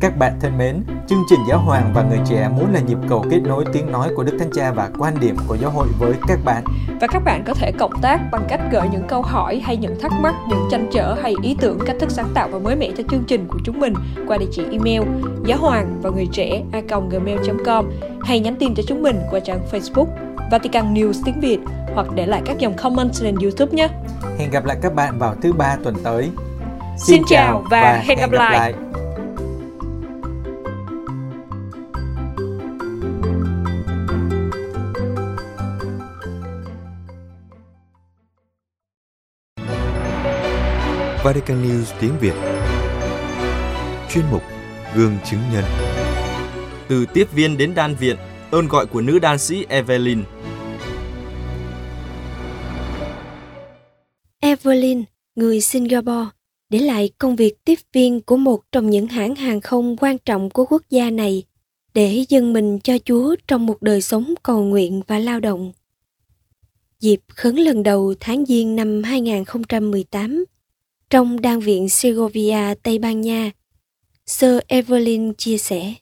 Các 0.00 0.18
bạn 0.18 0.32
thân 0.40 0.58
mến, 0.58 0.82
chương 1.08 1.22
trình 1.30 1.40
Giáo 1.48 1.58
Hoàng 1.58 1.92
và 1.94 2.02
Người 2.02 2.18
Trẻ 2.26 2.48
muốn 2.56 2.72
là 2.72 2.80
nhịp 2.80 2.96
cầu 3.08 3.24
kết 3.30 3.40
nối 3.44 3.64
tiếng 3.72 3.92
nói 3.92 4.08
của 4.16 4.22
Đức 4.22 4.36
Thánh 4.38 4.50
Cha 4.54 4.72
và 4.72 4.90
quan 4.98 5.14
điểm 5.20 5.36
của 5.48 5.56
giáo 5.56 5.70
hội 5.70 5.86
với 5.98 6.12
các 6.28 6.38
bạn. 6.44 6.64
Và 7.00 7.06
các 7.06 7.22
bạn 7.24 7.42
có 7.46 7.54
thể 7.54 7.72
cộng 7.78 8.00
tác 8.02 8.20
bằng 8.32 8.44
cách 8.48 8.60
gửi 8.72 8.88
những 8.92 9.04
câu 9.08 9.22
hỏi 9.22 9.60
hay 9.64 9.76
những 9.76 10.00
thắc 10.00 10.12
mắc, 10.20 10.34
những 10.48 10.68
tranh 10.70 10.88
trở 10.92 11.14
hay 11.22 11.34
ý 11.42 11.56
tưởng 11.60 11.78
cách 11.86 11.96
thức 12.00 12.10
sáng 12.10 12.28
tạo 12.34 12.48
và 12.48 12.58
mới 12.58 12.76
mẻ 12.76 12.90
cho 12.96 13.04
chương 13.10 13.24
trình 13.26 13.46
của 13.48 13.58
chúng 13.64 13.80
mình 13.80 13.94
qua 14.26 14.38
địa 14.38 14.48
chỉ 14.52 14.62
email 14.72 15.02
giáo 15.46 15.58
hoàng 15.58 16.00
và 16.02 16.10
người 16.10 16.26
trẻ 16.32 16.62
a 16.72 16.80
gmail.com 17.10 17.90
hay 18.22 18.40
nhắn 18.40 18.56
tin 18.56 18.74
cho 18.74 18.82
chúng 18.86 19.02
mình 19.02 19.20
qua 19.30 19.40
trang 19.40 19.60
Facebook 19.72 20.33
Vatican 20.50 20.94
News 20.94 21.12
tiếng 21.24 21.40
Việt 21.40 21.58
hoặc 21.94 22.06
để 22.14 22.26
lại 22.26 22.42
các 22.44 22.58
dòng 22.58 22.74
comment 22.76 23.10
lên 23.20 23.36
YouTube 23.42 23.72
nhé. 23.72 23.88
Hẹn 24.38 24.50
gặp 24.50 24.64
lại 24.64 24.76
các 24.82 24.94
bạn 24.94 25.18
vào 25.18 25.34
thứ 25.42 25.52
ba 25.52 25.76
tuần 25.84 25.94
tới. 26.04 26.30
Xin, 26.98 27.16
Xin 27.16 27.22
chào 27.28 27.64
và, 27.70 27.82
và 27.82 28.02
hẹn 28.04 28.18
gặp, 28.18 28.30
gặp 28.30 28.38
lại. 28.38 28.58
lại. 28.58 28.74
Vatican 41.24 41.62
News 41.62 41.84
tiếng 42.00 42.12
Việt 42.20 42.34
Chuyên 44.10 44.24
mục 44.30 44.42
Gương 44.94 45.16
chứng 45.24 45.40
nhân 45.52 45.64
Từ 46.88 47.06
tiếp 47.06 47.28
viên 47.32 47.56
đến 47.56 47.74
đan 47.74 47.94
viện, 47.94 48.16
ơn 48.50 48.68
gọi 48.68 48.86
của 48.86 49.00
nữ 49.00 49.18
đan 49.18 49.38
sĩ 49.38 49.64
Evelyn 49.68 50.22
Evelyn, 54.40 55.04
người 55.34 55.60
Singapore, 55.60 56.30
để 56.70 56.78
lại 56.78 57.10
công 57.18 57.36
việc 57.36 57.64
tiếp 57.64 57.78
viên 57.92 58.20
của 58.20 58.36
một 58.36 58.60
trong 58.72 58.90
những 58.90 59.06
hãng 59.06 59.34
hàng 59.34 59.60
không 59.60 59.96
quan 59.96 60.18
trọng 60.18 60.50
của 60.50 60.64
quốc 60.64 60.82
gia 60.90 61.10
này 61.10 61.42
để 61.94 62.24
dâng 62.28 62.52
mình 62.52 62.78
cho 62.84 62.98
Chúa 63.04 63.36
trong 63.48 63.66
một 63.66 63.82
đời 63.82 64.00
sống 64.00 64.34
cầu 64.42 64.64
nguyện 64.64 65.02
và 65.06 65.18
lao 65.18 65.40
động. 65.40 65.72
Dịp 67.00 67.20
khấn 67.28 67.56
lần 67.56 67.82
đầu 67.82 68.14
tháng 68.20 68.46
Giêng 68.46 68.76
năm 68.76 69.02
2018, 69.02 70.44
trong 71.10 71.40
đan 71.40 71.60
viện 71.60 71.88
Segovia, 71.88 72.74
Tây 72.82 72.98
Ban 72.98 73.20
Nha, 73.20 73.50
Sir 74.26 74.58
Evelyn 74.66 75.34
chia 75.34 75.58
sẻ. 75.58 75.94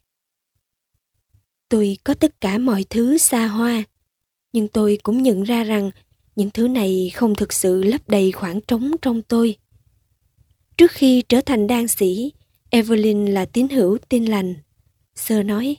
Tôi 1.72 1.96
có 2.04 2.14
tất 2.14 2.40
cả 2.40 2.58
mọi 2.58 2.84
thứ 2.90 3.18
xa 3.18 3.46
hoa, 3.46 3.84
nhưng 4.52 4.68
tôi 4.68 4.98
cũng 5.02 5.22
nhận 5.22 5.42
ra 5.42 5.64
rằng 5.64 5.90
những 6.36 6.50
thứ 6.50 6.68
này 6.68 7.10
không 7.14 7.34
thực 7.34 7.52
sự 7.52 7.82
lấp 7.82 8.08
đầy 8.08 8.32
khoảng 8.32 8.60
trống 8.60 8.90
trong 9.02 9.22
tôi. 9.22 9.56
Trước 10.76 10.90
khi 10.90 11.22
trở 11.28 11.40
thành 11.40 11.66
đan 11.66 11.88
sĩ, 11.88 12.32
Evelyn 12.70 13.26
là 13.26 13.44
tín 13.44 13.68
hữu 13.68 13.98
tin 14.08 14.24
lành. 14.24 14.54
Sơ 15.14 15.42
nói, 15.42 15.76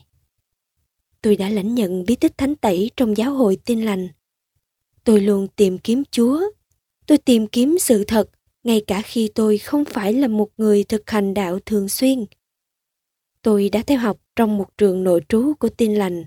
tôi 1.21 1.36
đã 1.36 1.49
lãnh 1.49 1.75
nhận 1.75 2.06
bí 2.06 2.15
tích 2.15 2.38
thánh 2.38 2.56
tẩy 2.56 2.91
trong 2.97 3.17
giáo 3.17 3.34
hội 3.34 3.58
tin 3.65 3.82
lành. 3.82 4.08
Tôi 5.03 5.21
luôn 5.21 5.47
tìm 5.56 5.77
kiếm 5.77 6.03
Chúa. 6.12 6.41
Tôi 7.06 7.17
tìm 7.17 7.47
kiếm 7.47 7.77
sự 7.79 8.03
thật 8.03 8.29
ngay 8.63 8.82
cả 8.88 9.01
khi 9.01 9.29
tôi 9.36 9.58
không 9.58 9.86
phải 9.86 10.13
là 10.13 10.27
một 10.27 10.49
người 10.58 10.84
thực 10.84 11.10
hành 11.10 11.34
đạo 11.34 11.60
thường 11.65 11.89
xuyên. 11.89 12.25
Tôi 13.43 13.69
đã 13.69 13.84
theo 13.88 13.99
học 13.99 14.17
trong 14.36 14.58
một 14.58 14.77
trường 14.77 15.03
nội 15.03 15.21
trú 15.29 15.53
của 15.60 15.69
tin 15.69 15.95
lành. 15.95 16.25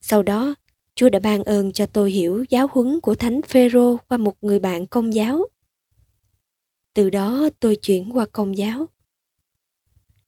Sau 0.00 0.22
đó, 0.22 0.54
Chúa 0.94 1.08
đã 1.08 1.18
ban 1.18 1.44
ơn 1.44 1.72
cho 1.72 1.86
tôi 1.86 2.10
hiểu 2.10 2.44
giáo 2.50 2.68
huấn 2.72 3.00
của 3.00 3.14
Thánh 3.14 3.42
Phêrô 3.42 3.96
qua 4.08 4.18
một 4.18 4.34
người 4.40 4.58
bạn 4.58 4.86
công 4.86 5.14
giáo. 5.14 5.46
Từ 6.94 7.10
đó 7.10 7.48
tôi 7.60 7.76
chuyển 7.76 8.16
qua 8.16 8.26
công 8.32 8.56
giáo. 8.56 8.86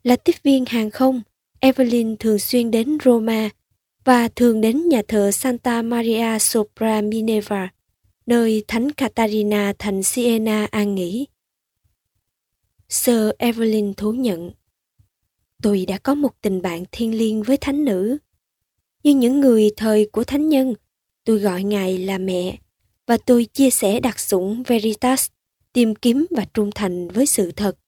Là 0.03 0.17
tiếp 0.17 0.35
viên 0.43 0.65
hàng 0.65 0.91
không, 0.91 1.23
Evelyn 1.61 2.17
thường 2.17 2.39
xuyên 2.39 2.71
đến 2.71 2.99
Roma 3.05 3.51
và 4.05 4.29
thường 4.29 4.61
đến 4.61 4.89
nhà 4.89 5.03
thờ 5.09 5.31
Santa 5.31 5.83
Maria 5.83 6.39
sopra 6.39 7.01
Minerva, 7.01 7.69
nơi 8.27 8.65
Thánh 8.69 8.93
Catarina 8.93 9.73
thành 9.79 10.03
Siena 10.03 10.67
an 10.71 10.95
nghỉ. 10.95 11.27
Sir 12.89 13.31
Evelyn 13.39 13.95
thú 13.95 14.13
nhận, 14.13 14.51
tôi 15.63 15.85
đã 15.87 15.99
có 15.99 16.15
một 16.15 16.31
tình 16.41 16.63
bạn 16.63 16.85
thiên 16.93 17.19
liêng 17.19 17.43
với 17.43 17.57
thánh 17.57 17.85
nữ 17.85 18.19
như 19.03 19.15
những 19.15 19.41
người 19.41 19.71
thời 19.77 20.09
của 20.13 20.25
thánh 20.25 20.49
nhân, 20.49 20.75
tôi 21.25 21.39
gọi 21.39 21.65
Ngài 21.65 21.99
là 21.99 22.19
mẹ 22.19 22.59
và 23.07 23.17
tôi 23.27 23.45
chia 23.45 23.71
sẻ 23.71 24.01
đặc 24.01 24.21
sủng 24.21 24.63
Veritas, 24.63 25.29
tìm 25.73 25.95
kiếm 25.95 26.27
và 26.31 26.47
trung 26.55 26.71
thành 26.75 27.09
với 27.09 27.27
sự 27.27 27.53
thật. 27.53 27.79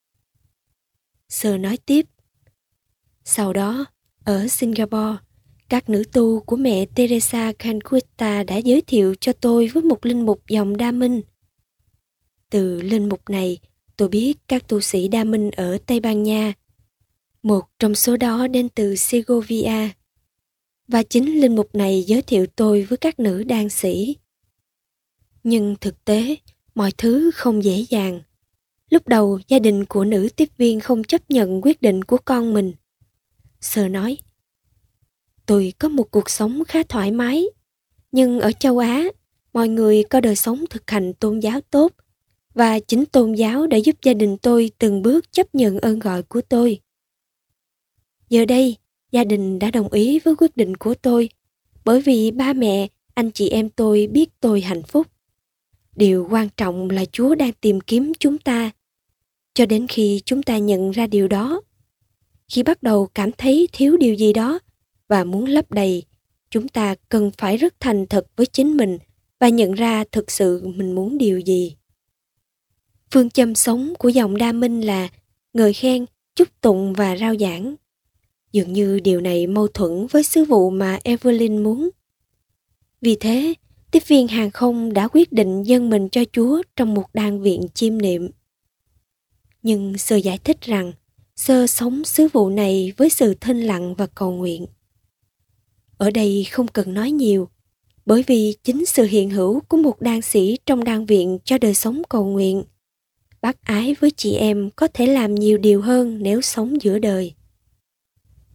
Sơ 1.29 1.59
nói 1.59 1.79
tiếp. 1.87 2.07
Sau 3.25 3.53
đó, 3.53 3.85
ở 4.25 4.49
Singapore, 4.49 5.17
các 5.69 5.89
nữ 5.89 6.05
tu 6.13 6.41
của 6.41 6.57
mẹ 6.57 6.87
Teresa 6.95 7.53
Calcutta 7.59 8.43
đã 8.43 8.57
giới 8.57 8.81
thiệu 8.81 9.15
cho 9.21 9.33
tôi 9.33 9.69
với 9.69 9.83
một 9.83 10.07
linh 10.07 10.27
mục 10.27 10.43
dòng 10.49 10.77
Đa 10.77 10.93
Minh. 10.93 11.21
Từ 12.51 12.83
linh 12.83 13.09
mục 13.09 13.31
này, 13.31 13.59
tôi 13.97 14.09
biết 14.09 14.35
các 14.49 14.69
tu 14.69 14.81
sĩ 14.81 15.09
Đa 15.09 15.25
Minh 15.25 15.51
ở 15.51 15.79
Tây 15.87 16.01
Ban 16.01 16.23
Nha. 16.23 16.53
Một 17.43 17.63
trong 17.79 17.95
số 17.95 18.17
đó 18.17 18.47
đến 18.47 18.69
từ 18.69 18.97
Segovia. 18.97 19.89
Và 20.89 21.03
chính 21.03 21.41
linh 21.41 21.57
mục 21.57 21.75
này 21.75 22.05
giới 22.07 22.23
thiệu 22.23 22.47
tôi 22.57 22.83
với 22.83 22.99
các 22.99 23.21
nữ 23.21 23.45
đan 23.45 23.69
sĩ. 23.69 24.17
Nhưng 25.45 25.77
thực 25.81 26.05
tế, 26.05 26.37
mọi 26.75 26.93
thứ 26.99 27.31
không 27.35 27.65
dễ 27.65 27.85
dàng. 27.89 28.21
Lúc 28.91 29.09
đầu, 29.09 29.39
gia 29.49 29.59
đình 29.59 29.85
của 29.85 30.05
nữ 30.05 30.29
tiếp 30.37 30.49
viên 30.57 30.81
không 30.81 31.05
chấp 31.05 31.31
nhận 31.31 31.61
quyết 31.63 31.83
định 31.83 32.05
của 32.05 32.17
con 32.25 32.55
mình. 32.55 32.73
Sơ 33.61 33.89
nói, 33.89 34.19
tôi 35.47 35.73
có 35.79 35.89
một 35.89 36.11
cuộc 36.11 36.31
sống 36.31 36.63
khá 36.69 36.83
thoải 36.83 37.13
mái, 37.13 37.45
nhưng 38.13 38.41
ở 38.41 38.53
châu 38.53 38.79
Á, 38.79 39.05
mọi 39.53 39.69
người 39.69 40.05
có 40.05 40.21
đời 40.21 40.37
sống 40.37 40.65
thực 40.71 40.91
hành 40.91 41.15
tôn 41.15 41.41
giáo 41.41 41.61
tốt 41.61 41.93
và 42.55 42.81
chính 42.81 43.07
tôn 43.07 43.33
giáo 43.33 43.67
đã 43.67 43.77
giúp 43.77 43.97
gia 44.03 44.15
đình 44.15 44.37
tôi 44.37 44.71
từng 44.79 45.03
bước 45.03 45.33
chấp 45.33 45.55
nhận 45.55 45.79
ơn 45.79 45.99
gọi 45.99 46.23
của 46.23 46.41
tôi. 46.41 46.81
Giờ 48.33 48.45
đây, 48.45 48.77
gia 49.11 49.25
đình 49.25 49.59
đã 49.59 49.71
đồng 49.71 49.93
ý 49.93 50.19
với 50.19 50.37
quyết 50.37 50.57
định 50.57 50.77
của 50.77 50.95
tôi 50.95 51.29
bởi 51.85 52.01
vì 52.01 52.31
ba 52.31 52.53
mẹ, 52.53 52.89
anh 53.15 53.31
chị 53.31 53.49
em 53.49 53.69
tôi 53.71 54.07
biết 54.07 54.31
tôi 54.41 54.61
hạnh 54.61 54.83
phúc. 54.83 55.07
Điều 55.97 56.29
quan 56.31 56.49
trọng 56.57 56.91
là 56.91 57.05
Chúa 57.05 57.35
đang 57.35 57.53
tìm 57.53 57.81
kiếm 57.81 58.13
chúng 58.19 58.39
ta 58.39 58.71
cho 59.55 59.67
đến 59.67 59.87
khi 59.89 60.23
chúng 60.25 60.43
ta 60.43 60.59
nhận 60.59 60.91
ra 60.91 61.07
điều 61.07 61.29
đó. 61.29 61.63
Khi 62.49 62.63
bắt 62.63 62.83
đầu 62.83 63.09
cảm 63.15 63.33
thấy 63.33 63.69
thiếu 63.73 63.97
điều 63.97 64.15
gì 64.15 64.33
đó 64.33 64.59
và 65.09 65.25
muốn 65.25 65.45
lấp 65.45 65.71
đầy, 65.71 66.03
chúng 66.51 66.69
ta 66.69 66.95
cần 67.09 67.31
phải 67.39 67.57
rất 67.57 67.75
thành 67.81 68.07
thật 68.07 68.27
với 68.37 68.47
chính 68.47 68.77
mình 68.77 68.99
và 69.39 69.49
nhận 69.49 69.73
ra 69.73 70.05
thực 70.13 70.31
sự 70.31 70.67
mình 70.77 70.95
muốn 70.95 71.19
điều 71.19 71.39
gì. 71.39 71.77
Phương 73.11 73.31
châm 73.31 73.55
sống 73.55 73.95
của 73.99 74.09
dòng 74.09 74.37
đa 74.37 74.53
minh 74.53 74.81
là 74.81 75.09
ngợi 75.53 75.73
khen, 75.73 76.07
chúc 76.35 76.61
tụng 76.61 76.93
và 76.93 77.17
rao 77.17 77.37
giảng. 77.37 77.77
Dường 78.53 78.73
như 78.73 79.01
điều 79.01 79.21
này 79.21 79.47
mâu 79.47 79.69
thuẫn 79.69 80.07
với 80.07 80.23
sứ 80.23 80.45
vụ 80.45 80.71
mà 80.71 80.99
Evelyn 81.05 81.63
muốn. 81.63 81.91
Vì 83.01 83.17
thế, 83.17 83.55
tiếp 83.91 84.03
viên 84.07 84.29
hàng 84.29 84.51
không 84.51 84.93
đã 84.93 85.09
quyết 85.09 85.33
định 85.33 85.63
dâng 85.63 85.91
mình 85.91 86.09
cho 86.09 86.25
Chúa 86.33 86.63
trong 86.77 86.95
một 86.95 87.05
đan 87.15 87.43
viện 87.43 87.67
chiêm 87.75 87.99
niệm. 87.99 88.31
Nhưng 89.63 89.99
sơ 89.99 90.17
giải 90.17 90.39
thích 90.39 90.61
rằng 90.61 90.93
sơ 91.37 91.67
sống 91.67 92.05
sứ 92.05 92.29
vụ 92.33 92.51
này 92.51 92.93
với 92.97 93.11
sự 93.11 93.35
thinh 93.35 93.61
lặng 93.61 93.95
và 93.95 94.07
cầu 94.07 94.33
nguyện. 94.33 94.67
Ở 95.99 96.11
đây 96.11 96.47
không 96.51 96.69
cần 96.69 96.95
nói 96.95 97.11
nhiều, 97.11 97.49
bởi 98.07 98.25
vì 98.27 98.57
chính 98.65 98.87
sự 98.87 99.05
hiện 99.05 99.31
hữu 99.31 99.61
của 99.61 99.77
một 99.77 100.01
đan 100.01 100.23
sĩ 100.23 100.59
trong 100.67 100.85
đan 100.85 101.07
viện 101.07 101.39
cho 101.45 101.59
đời 101.59 101.75
sống 101.75 102.03
cầu 102.09 102.25
nguyện 102.25 102.63
bác 103.43 103.63
ái 103.65 103.97
với 104.01 104.11
chị 104.11 104.35
em 104.35 104.71
có 104.77 104.89
thể 104.95 105.07
làm 105.07 105.35
nhiều 105.35 105.59
điều 105.59 105.83
hơn 105.83 106.23
nếu 106.23 106.41
sống 106.41 106.83
giữa 106.83 106.99
đời 106.99 107.35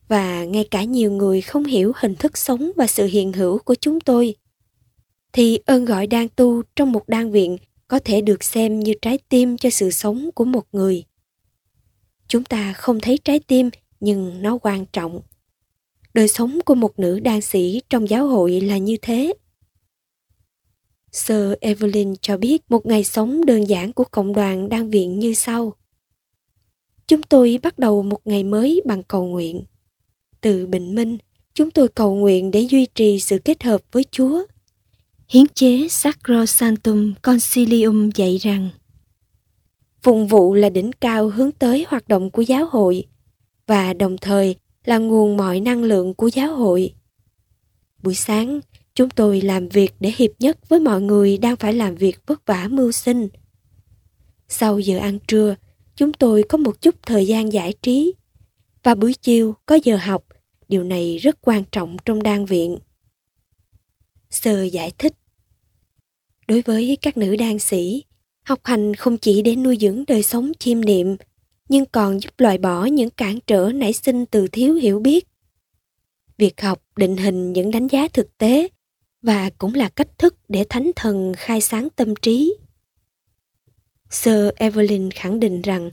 và 0.08 0.44
ngay 0.44 0.68
cả 0.72 0.84
nhiều 0.84 1.12
người 1.12 1.42
không 1.42 1.64
hiểu 1.64 1.92
hình 1.96 2.16
thức 2.16 2.38
sống 2.38 2.72
và 2.76 2.88
sự 2.88 3.06
hiện 3.06 3.34
hữu 3.34 3.60
của 3.60 3.76
chúng 3.76 4.00
tôi 4.00 4.36
thì 5.34 5.60
ơn 5.66 5.86
gọi 5.86 6.08
đang 6.08 6.30
tu 6.30 6.64
trong 6.76 6.92
một 6.92 7.04
đan 7.08 7.32
viện 7.32 7.58
có 7.88 8.00
thể 8.06 8.22
được 8.22 8.44
xem 8.44 8.80
như 8.80 8.94
trái 9.02 9.18
tim 9.30 9.58
cho 9.58 9.70
sự 9.70 9.92
sống 9.92 10.30
của 10.36 10.46
một 10.46 10.64
người 10.72 11.04
chúng 12.28 12.44
ta 12.44 12.74
không 12.74 13.00
thấy 13.00 13.18
trái 13.18 13.40
tim, 13.40 13.70
nhưng 14.00 14.42
nó 14.42 14.58
quan 14.62 14.86
trọng 14.86 15.22
đời 16.14 16.28
sống 16.28 16.60
của 16.66 16.76
một 16.76 17.00
nữ 17.00 17.20
đan 17.20 17.42
sĩ 17.42 17.82
trong 17.90 18.10
giáo 18.10 18.28
hội 18.28 18.62
là 18.62 18.78
như 18.78 18.98
thế 19.02 19.34
Sir 21.12 21.54
Evelyn 21.62 22.16
cho 22.22 22.38
biết 22.38 22.72
một 22.72 22.86
ngày 22.86 23.04
sống 23.04 23.46
đơn 23.46 23.70
giản 23.70 23.94
của 23.94 24.04
cộng 24.04 24.34
đoàn 24.34 24.70
đan 24.70 24.90
viện 24.90 25.20
như 25.20 25.34
sau. 25.34 25.74
Chúng 27.08 27.24
tôi 27.24 27.60
bắt 27.64 27.80
đầu 27.80 28.04
một 28.04 28.20
ngày 28.26 28.44
mới 28.44 28.82
bằng 28.86 29.04
cầu 29.04 29.26
nguyện. 29.26 29.66
Từ 30.48 30.66
bình 30.66 30.96
minh, 30.96 31.18
chúng 31.54 31.72
tôi 31.72 31.88
cầu 31.88 32.16
nguyện 32.16 32.52
để 32.52 32.60
duy 32.60 32.86
trì 32.96 33.20
sự 33.20 33.40
kết 33.46 33.64
hợp 33.64 33.82
với 33.92 34.06
Chúa. 34.12 34.46
Hiến 35.30 35.48
chế 35.54 35.88
Sacrosanctum 35.88 37.14
Concilium 37.22 38.10
dạy 38.10 38.38
rằng 38.38 38.70
Phụng 40.02 40.28
vụ 40.28 40.54
là 40.54 40.70
đỉnh 40.70 40.92
cao 40.92 41.30
hướng 41.30 41.52
tới 41.52 41.86
hoạt 41.88 42.08
động 42.08 42.32
của 42.32 42.42
giáo 42.42 42.66
hội 42.72 43.06
và 43.66 43.94
đồng 43.94 44.18
thời 44.18 44.56
là 44.86 44.98
nguồn 44.98 45.38
mọi 45.38 45.60
năng 45.60 45.84
lượng 45.84 46.14
của 46.14 46.28
giáo 46.28 46.56
hội. 46.56 46.94
Buổi 48.04 48.16
sáng, 48.16 48.60
Chúng 48.96 49.10
tôi 49.10 49.42
làm 49.42 49.70
việc 49.70 49.94
để 50.00 50.14
hiệp 50.18 50.32
nhất 50.40 50.70
với 50.70 50.80
mọi 50.80 51.02
người 51.02 51.38
đang 51.38 51.56
phải 51.56 51.74
làm 51.74 51.96
việc 51.96 52.20
vất 52.28 52.46
vả 52.46 52.68
mưu 52.72 52.92
sinh. 52.92 53.28
Sau 54.48 54.80
giờ 54.80 54.98
ăn 54.98 55.20
trưa, 55.28 55.56
chúng 55.96 56.14
tôi 56.14 56.44
có 56.50 56.58
một 56.58 56.82
chút 56.82 56.96
thời 57.06 57.28
gian 57.28 57.54
giải 57.54 57.74
trí. 57.82 58.14
Và 58.84 58.96
buổi 58.96 59.14
chiều 59.14 59.56
có 59.66 59.80
giờ 59.84 59.98
học, 59.98 60.27
điều 60.68 60.84
này 60.84 61.18
rất 61.18 61.38
quan 61.42 61.64
trọng 61.72 61.98
trong 62.06 62.24
đan 62.24 62.46
viện. 62.46 62.78
Sơ 64.30 64.64
giải 64.64 64.92
thích 64.98 65.14
Đối 66.48 66.62
với 66.62 66.98
các 67.02 67.18
nữ 67.18 67.36
đan 67.36 67.60
sĩ, 67.60 68.04
học 68.44 68.60
hành 68.64 68.96
không 68.96 69.18
chỉ 69.18 69.42
để 69.42 69.56
nuôi 69.56 69.78
dưỡng 69.82 70.04
đời 70.08 70.24
sống 70.24 70.52
chiêm 70.60 70.82
niệm, 70.82 71.16
nhưng 71.70 71.86
còn 71.86 72.20
giúp 72.20 72.32
loại 72.38 72.58
bỏ 72.58 72.86
những 72.86 73.10
cản 73.10 73.40
trở 73.48 73.72
nảy 73.72 73.94
sinh 73.94 74.26
từ 74.26 74.48
thiếu 74.48 74.74
hiểu 74.74 75.00
biết. 75.00 75.28
Việc 76.38 76.62
học 76.62 76.84
định 76.96 77.18
hình 77.18 77.54
những 77.54 77.72
đánh 77.72 77.88
giá 77.88 78.08
thực 78.14 78.38
tế 78.38 78.68
và 79.22 79.50
cũng 79.58 79.76
là 79.76 79.90
cách 79.90 80.18
thức 80.18 80.36
để 80.48 80.66
thánh 80.70 80.92
thần 80.96 81.34
khai 81.38 81.62
sáng 81.62 81.90
tâm 81.90 82.14
trí. 82.16 82.56
Sir 84.10 84.50
Evelyn 84.56 85.12
khẳng 85.12 85.40
định 85.40 85.62
rằng 85.62 85.92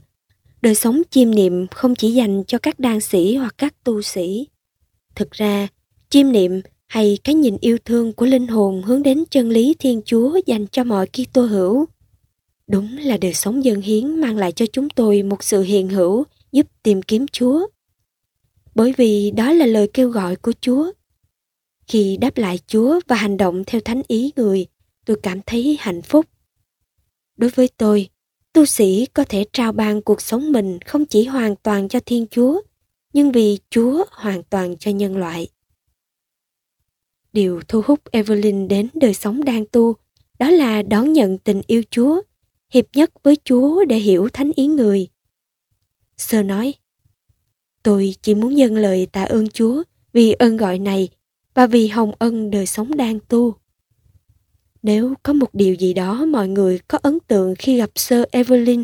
đời 0.61 0.75
sống 0.75 1.01
chiêm 1.09 1.35
niệm 1.35 1.67
không 1.67 1.95
chỉ 1.95 2.13
dành 2.13 2.43
cho 2.47 2.57
các 2.57 2.79
đan 2.79 3.01
sĩ 3.01 3.35
hoặc 3.35 3.55
các 3.57 3.83
tu 3.83 4.01
sĩ. 4.01 4.47
Thực 5.15 5.31
ra, 5.31 5.67
chiêm 6.09 6.31
niệm 6.31 6.61
hay 6.87 7.17
cái 7.23 7.35
nhìn 7.35 7.57
yêu 7.61 7.77
thương 7.85 8.13
của 8.13 8.25
linh 8.25 8.47
hồn 8.47 8.83
hướng 8.83 9.03
đến 9.03 9.23
chân 9.31 9.49
lý 9.49 9.75
Thiên 9.79 10.01
Chúa 10.05 10.39
dành 10.45 10.67
cho 10.67 10.83
mọi 10.83 11.07
Kitô 11.07 11.41
hữu. 11.41 11.85
Đúng 12.67 12.97
là 12.97 13.17
đời 13.17 13.33
sống 13.33 13.65
dân 13.65 13.81
hiến 13.81 14.21
mang 14.21 14.37
lại 14.37 14.51
cho 14.51 14.65
chúng 14.73 14.89
tôi 14.89 15.23
một 15.23 15.43
sự 15.43 15.61
hiện 15.61 15.89
hữu 15.89 16.23
giúp 16.51 16.67
tìm 16.83 17.01
kiếm 17.01 17.27
Chúa. 17.27 17.67
Bởi 18.75 18.93
vì 18.97 19.31
đó 19.31 19.51
là 19.51 19.65
lời 19.65 19.89
kêu 19.93 20.09
gọi 20.09 20.35
của 20.35 20.53
Chúa 20.61 20.91
khi 21.87 22.17
đáp 22.17 22.37
lại 22.37 22.59
Chúa 22.67 22.99
và 23.07 23.15
hành 23.15 23.37
động 23.37 23.63
theo 23.67 23.81
thánh 23.81 24.01
ý 24.07 24.31
người, 24.35 24.67
tôi 25.05 25.17
cảm 25.23 25.39
thấy 25.45 25.77
hạnh 25.79 26.01
phúc. 26.01 26.25
Đối 27.37 27.49
với 27.49 27.69
tôi, 27.77 28.09
tu 28.53 28.65
sĩ 28.65 29.05
có 29.13 29.23
thể 29.29 29.45
trao 29.53 29.71
ban 29.71 30.01
cuộc 30.01 30.21
sống 30.21 30.51
mình 30.51 30.79
không 30.85 31.05
chỉ 31.05 31.25
hoàn 31.25 31.55
toàn 31.55 31.89
cho 31.89 31.99
Thiên 32.05 32.27
Chúa, 32.31 32.61
nhưng 33.15 33.31
vì 33.31 33.59
Chúa 33.69 34.05
hoàn 34.11 34.43
toàn 34.43 34.77
cho 34.77 34.91
nhân 34.91 35.17
loại. 35.17 35.47
Điều 37.33 37.61
thu 37.67 37.81
hút 37.85 38.11
Evelyn 38.11 38.67
đến 38.67 38.87
đời 38.93 39.13
sống 39.13 39.43
đang 39.43 39.65
tu 39.65 39.95
đó 40.39 40.49
là 40.49 40.81
đón 40.81 41.13
nhận 41.13 41.37
tình 41.37 41.61
yêu 41.67 41.83
Chúa, 41.89 42.21
hiệp 42.69 42.85
nhất 42.93 43.11
với 43.23 43.37
Chúa 43.43 43.85
để 43.85 43.97
hiểu 43.97 44.29
thánh 44.33 44.51
ý 44.55 44.67
người. 44.67 45.07
Sơ 46.17 46.43
nói, 46.43 46.73
tôi 47.83 48.15
chỉ 48.21 48.35
muốn 48.35 48.57
dâng 48.57 48.75
lời 48.75 49.07
tạ 49.11 49.23
ơn 49.23 49.49
Chúa 49.49 49.83
vì 50.13 50.31
ơn 50.31 50.57
gọi 50.57 50.79
này 50.79 51.09
và 51.53 51.67
vì 51.67 51.87
hồng 51.87 52.11
ân 52.19 52.51
đời 52.51 52.65
sống 52.65 52.97
đang 52.97 53.19
tu. 53.19 53.55
Nếu 54.83 55.13
có 55.23 55.33
một 55.33 55.49
điều 55.53 55.73
gì 55.73 55.93
đó 55.93 56.25
mọi 56.25 56.47
người 56.47 56.79
có 56.87 56.99
ấn 57.01 57.19
tượng 57.27 57.55
khi 57.59 57.77
gặp 57.77 57.89
sơ 57.95 58.25
Evelyn, 58.31 58.83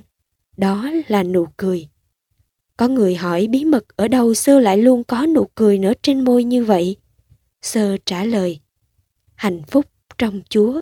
đó 0.57 0.91
là 1.07 1.23
nụ 1.23 1.47
cười. 1.57 1.90
Có 2.77 2.87
người 2.87 3.15
hỏi 3.15 3.47
bí 3.47 3.65
mật 3.65 3.83
ở 3.95 4.07
đâu 4.07 4.33
sơ 4.33 4.59
lại 4.59 4.77
luôn 4.77 5.03
có 5.03 5.25
nụ 5.25 5.47
cười 5.55 5.79
nở 5.79 5.93
trên 6.03 6.23
môi 6.23 6.43
như 6.43 6.65
vậy. 6.65 6.95
Sơ 7.61 7.97
trả 8.05 8.23
lời, 8.23 8.59
hạnh 9.35 9.61
phúc 9.67 9.85
trong 10.17 10.41
Chúa. 10.49 10.81